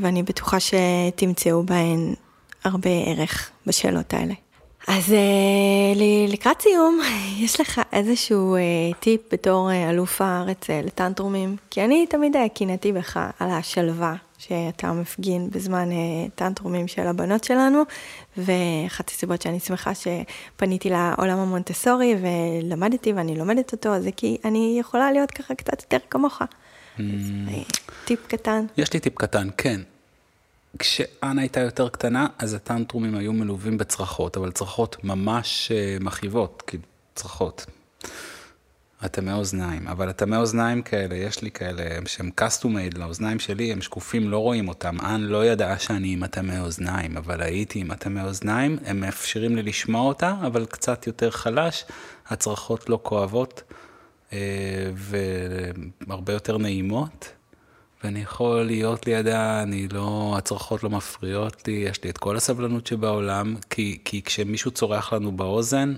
ואני 0.00 0.22
בטוחה 0.22 0.56
שתמצאו 0.60 1.62
בהן 1.62 2.14
הרבה 2.64 2.90
ערך 2.90 3.50
בשאלות 3.66 4.14
האלה. 4.14 4.34
אז 4.88 5.14
לקראת 6.28 6.62
סיום, 6.62 7.00
יש 7.44 7.60
לך 7.60 7.80
איזשהו 7.92 8.56
טיפ 9.00 9.20
בתור 9.32 9.70
אלוף 9.90 10.22
הארץ 10.22 10.70
לטנטרומים? 10.70 11.56
כי 11.70 11.84
אני 11.84 12.06
תמיד 12.06 12.36
קינאתי 12.54 12.92
בך 12.92 13.20
על 13.38 13.50
השלווה 13.50 14.14
שאתה 14.38 14.92
מפגין 14.92 15.50
בזמן 15.50 15.88
uh, 15.90 15.94
טנטרומים 16.34 16.88
של 16.88 17.06
הבנות 17.06 17.44
שלנו, 17.44 17.82
ואחת 18.36 19.08
הסיבות 19.10 19.42
שאני 19.42 19.60
שמחה 19.60 19.92
שפניתי 19.94 20.90
לעולם 20.90 21.38
המונטסורי 21.38 22.16
ולמדתי 22.22 23.12
ואני 23.12 23.38
לומדת 23.38 23.72
אותו, 23.72 24.02
זה 24.02 24.12
כי 24.12 24.38
אני 24.44 24.76
יכולה 24.80 25.12
להיות 25.12 25.30
ככה 25.30 25.54
קצת 25.54 25.82
יותר 25.82 26.06
כמוך. 26.10 26.42
Mm. 26.42 27.00
אז, 27.00 27.32
טיפ 28.04 28.26
קטן. 28.26 28.66
יש 28.76 28.92
לי 28.92 29.00
טיפ 29.00 29.14
קטן, 29.16 29.48
כן. 29.56 29.80
כשאנה 30.78 31.40
הייתה 31.40 31.60
יותר 31.60 31.88
קטנה, 31.88 32.26
אז 32.38 32.54
הטנטרומים 32.54 33.14
היו 33.14 33.32
מלווים 33.32 33.78
בצרחות, 33.78 34.36
אבל 34.36 34.52
צרחות 34.52 35.04
ממש 35.04 35.72
uh, 35.72 36.04
מכאיבות, 36.04 36.62
כאילו, 36.66 36.82
צרחות. 37.14 37.66
אטמי 39.04 39.32
אוזניים, 39.32 39.88
אבל 39.88 40.10
אטמי 40.10 40.36
אוזניים 40.36 40.82
כאלה, 40.82 41.14
יש 41.14 41.42
לי 41.42 41.50
כאלה 41.50 41.84
שהם 42.06 42.30
custom 42.40 42.64
made 42.64 42.98
לאוזניים 42.98 43.38
שלי, 43.38 43.72
הם 43.72 43.82
שקופים, 43.82 44.28
לא 44.30 44.38
רואים 44.38 44.68
אותם. 44.68 44.96
אנ 45.00 45.20
לא 45.20 45.46
ידעה 45.46 45.78
שאני 45.78 46.12
עם 46.12 46.24
אטמי 46.24 46.58
אוזניים, 46.58 47.16
אבל 47.16 47.42
הייתי 47.42 47.80
עם 47.80 47.90
אטמי 47.90 48.22
אוזניים, 48.22 48.78
הם 48.84 49.00
מאפשרים 49.00 49.56
לי 49.56 49.62
לשמוע 49.62 50.02
אותה, 50.02 50.34
אבל 50.46 50.66
קצת 50.66 51.06
יותר 51.06 51.30
חלש, 51.30 51.84
הצרחות 52.28 52.90
לא 52.90 52.98
כואבות 53.02 53.62
אה, 54.32 54.38
והרבה 54.94 56.32
יותר 56.32 56.58
נעימות. 56.58 57.32
ואני 58.04 58.20
יכול 58.20 58.62
להיות 58.62 59.06
לידה, 59.06 59.62
אני 59.62 59.88
לא, 59.88 60.34
הצרחות 60.38 60.82
לא 60.82 60.90
מפריעות 60.90 61.68
לי, 61.68 61.72
יש 61.72 62.04
לי 62.04 62.10
את 62.10 62.18
כל 62.18 62.36
הסבלנות 62.36 62.86
שבעולם, 62.86 63.56
כי, 63.70 63.98
כי 64.04 64.22
כשמישהו 64.22 64.70
צורח 64.70 65.12
לנו 65.12 65.32
באוזן, 65.32 65.94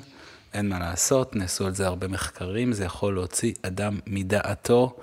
אין 0.55 0.69
מה 0.69 0.79
לעשות, 0.79 1.37
נעשו 1.37 1.67
על 1.67 1.75
זה 1.75 1.87
הרבה 1.87 2.09
מחקרים, 2.09 2.73
זה 2.73 2.85
יכול 2.85 3.15
להוציא 3.15 3.53
אדם 3.63 3.99
מדעתו 4.07 4.97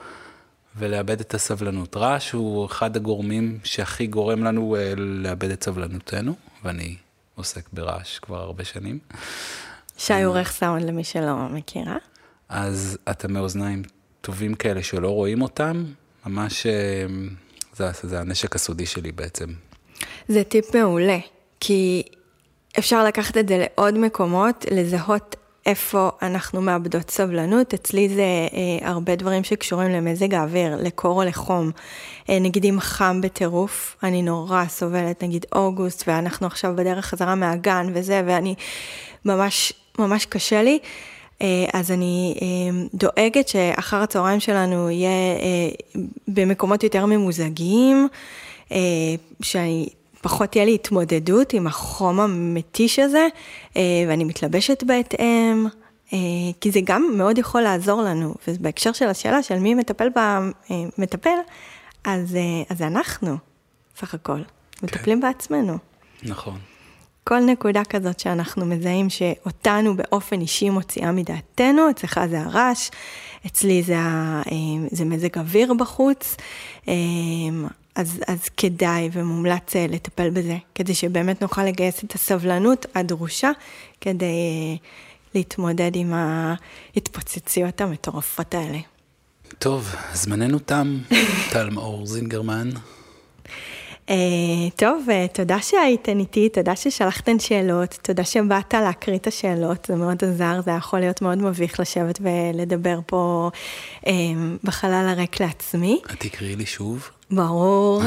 ולאבד 0.78 1.20
את 1.20 1.34
הסבלנות. 1.34 1.98
רעש 1.98 2.32
הוא 2.32 2.66
אחד 2.66 2.95
הגורמים 2.95 3.60
שהכי 3.64 4.08
גורם 4.08 4.43
לנו 4.43 4.76
אה, 4.76 4.93
לאבד 4.98 5.52
את 5.52 5.64
סבלנותנו, 5.64 6.36
ואני 6.64 6.95
עוסק 7.36 7.70
ברעש 7.74 8.20
כבר 8.20 8.41
הרבה 8.41 8.64
שנים. 8.64 9.00
שי 9.98 10.24
עורך 10.24 10.52
סאונד 10.52 10.84
למי 10.84 11.04
שלא 11.04 11.36
מכירה. 11.50 11.98
אז 12.50 12.98
אטמי 13.10 13.39
אוזניים 13.39 13.84
טובים 14.22 14.54
כאלה 14.54 14.84
שלא 14.84 15.10
רואים 15.10 15.41
אותם, 15.41 15.86
ממש, 16.26 16.66
אה, 16.66 17.06
זה, 17.76 17.91
זה 18.04 18.20
הנשק 18.20 18.56
הסודי 18.56 18.86
שלי 18.86 19.12
בעצם. 19.12 19.50
זה 20.28 20.43
טיפ 20.43 20.76
מעולה, 20.76 21.18
כי 21.60 22.04
אפשר 22.80 23.03
לקחת 23.03 23.38
את 23.38 23.47
זה 23.47 23.57
לעוד 23.57 23.97
מקומות, 23.97 24.65
לזהות 24.71 25.36
איפה 25.65 26.09
אנחנו 26.21 26.61
מאבדות 26.61 27.09
סבלנות. 27.11 27.73
אצלי 27.73 28.09
זה 28.09 28.21
אה, 28.21 28.89
הרבה 28.89 29.15
דברים 29.15 29.43
שקשורים 29.43 29.91
למזג 29.91 30.34
האוויר, 30.34 30.75
לקור 30.75 31.21
או 31.21 31.28
לחום. 31.28 31.71
אה, 32.30 32.39
נגיד 32.39 32.65
אם 32.65 32.78
חם 32.80 33.21
בטירוף, 33.21 33.95
אני 34.03 34.21
נורא 34.21 34.65
סובלת, 34.67 35.23
נגיד 35.23 35.45
אוגוסט, 35.55 36.03
ואנחנו 36.07 36.47
עכשיו 36.47 36.73
בדרך 36.75 37.05
חזרה 37.05 37.36
מהגן 37.36 37.88
וזה, 37.93 38.21
ואני 38.25 38.55
ממש, 39.25 39.73
ממש 39.99 40.25
קשה 40.25 40.63
לי. 40.63 40.80
אה, 41.41 41.65
אז 41.73 41.91
אני 41.91 42.36
אה, 42.41 42.47
דואגת 42.93 43.47
שאחר 43.47 43.97
הצהריים 43.97 44.39
שלנו 44.39 44.89
יהיה 44.89 45.09
אה, 45.09 46.01
במקומות 46.28 46.84
יותר 46.84 47.05
ממוזגים, 47.05 48.07
שאני 49.41 49.89
פחות 50.28 50.49
תהיה 50.49 50.65
לי 50.65 50.75
התמודדות 50.75 51.53
עם 51.53 51.67
החום 51.67 52.19
המתיש 52.19 52.99
הזה, 52.99 53.28
ואני 53.75 54.23
מתלבשת 54.23 54.84
בהתאם, 54.84 55.67
כי 56.61 56.71
זה 56.71 56.80
גם 56.84 57.09
מאוד 57.17 57.38
יכול 57.38 57.61
לעזור 57.61 58.01
לנו. 58.01 58.36
ובהקשר 58.47 58.91
של 58.91 59.07
השאלה 59.07 59.43
של 59.43 59.59
מי 59.59 59.75
מטפל 59.75 60.07
במטפל, 60.15 61.38
אז, 62.03 62.38
אז 62.69 62.82
אנחנו, 62.82 63.38
סך 63.99 64.13
הכל, 64.13 64.39
כן. 64.43 64.86
מטפלים 64.86 65.19
בעצמנו. 65.19 65.78
נכון. 66.23 66.59
כל 67.23 67.39
נקודה 67.39 67.84
כזאת 67.84 68.19
שאנחנו 68.19 68.65
מזהים 68.65 69.09
שאותנו 69.09 69.95
באופן 69.95 70.41
אישי 70.41 70.69
מוציאה 70.69 71.11
מדעתנו, 71.11 71.89
אצלך 71.89 72.19
זה 72.30 72.41
הרעש, 72.41 72.89
אצלי 73.45 73.84
זה, 73.84 73.95
אה, 73.95 74.43
זה 74.91 75.05
מזג 75.05 75.38
אוויר 75.38 75.73
בחוץ, 75.73 76.36
אה, 76.88 76.93
אז, 77.98 78.20
אז 78.28 78.50
כדאי 78.58 79.10
ומומלץ 79.14 79.76
אה, 79.76 79.86
לטפל 79.89 80.30
בזה, 80.30 80.58
כדי 80.76 80.95
שבאמת 80.95 81.41
נוכל 81.41 81.64
לגייס 81.64 82.04
את 82.04 82.16
הסבלנות 82.16 82.86
הדרושה 82.95 83.52
כדי 84.02 84.78
להתמודד 85.36 85.91
עם 85.95 86.14
ההתפוצצויות 86.14 87.82
המטורפות 87.82 88.54
האלה. 88.54 88.78
טוב, 89.60 89.95
זמננו 90.14 90.60
תם, 90.60 90.98
טל 91.52 91.70
מאור 91.70 92.06
זינגרמן. 92.06 92.70
Uh, 94.08 94.10
טוב, 94.76 95.06
uh, 95.08 95.36
תודה 95.36 95.62
שהייתן 95.62 96.20
איתי, 96.20 96.50
תודה 96.50 96.76
ששלחתן 96.76 97.39
שאלות, 97.39 98.00
תודה 98.02 98.24
שבאת 98.24 98.74
להקריא 98.74 99.18
את 99.18 99.28
השאלות, 99.28 99.86
זה 99.86 99.95
מאוד 99.95 100.24
עזר, 100.24 100.62
זה 100.66 100.72
יכול 100.72 101.00
להיות 101.00 101.22
מאוד 101.22 101.38
מביך 101.38 101.80
לשבת 101.80 102.20
ולדבר 102.22 103.00
פה 103.06 103.50
uh, 104.02 104.08
בחלל 104.64 105.06
הריק 105.10 105.39
לעצמי. 105.39 106.00
את 106.12 106.20
תקראי 106.20 106.56
לי 106.56 106.66
שוב? 106.66 107.10
ברור, 107.32 108.01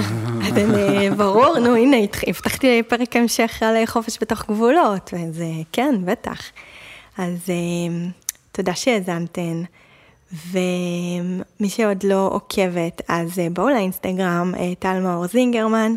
אז 0.46 0.58
אני, 0.58 1.10
ברור, 1.10 1.58
נו 1.58 1.76
הנה, 1.76 1.96
הבטחתי 2.26 2.82
פרק 2.82 3.16
המשך 3.16 3.62
על 3.62 3.86
חופש 3.86 4.18
בתוך 4.20 4.44
גבולות, 4.50 5.10
וזה, 5.12 5.50
כן, 5.72 5.94
בטח. 6.04 6.40
אז 7.18 7.38
uh, 7.46 8.10
תודה 8.52 8.74
שהאזנתן. 8.74 9.62
ומי 10.32 11.68
שעוד 11.68 12.02
לא 12.02 12.28
עוקבת, 12.32 13.02
אז 13.08 13.38
אה, 13.38 13.46
בואו 13.52 13.68
לאינסטגרם, 13.68 14.52
אה, 14.58 14.72
טל 14.78 15.00
מאור 15.00 15.26
זינגרמן, 15.26 15.94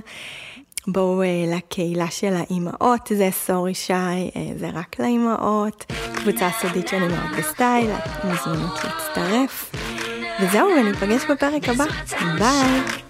בואו 0.88 1.22
אה, 1.22 1.56
לקהילה 1.56 2.08
של 2.10 2.34
האימהות, 2.34 3.12
זה 3.18 3.30
sorry 3.32 3.74
ש, 3.74 3.94
זה 4.58 4.70
רק 4.74 5.00
לאימהות, 5.00 5.86
קבוצה 6.16 6.50
סודית 6.62 6.88
של 6.88 7.04
אימהות 7.04 7.38
בסטייל, 7.38 7.92
את 7.92 8.26
מוזמנות 8.26 8.80
להצטרף. 8.84 9.72
וזהו, 10.42 10.68
וניפגש 10.80 11.22
בפרק 11.32 11.70
הבא. 11.70 11.86
ביי. 12.40 13.03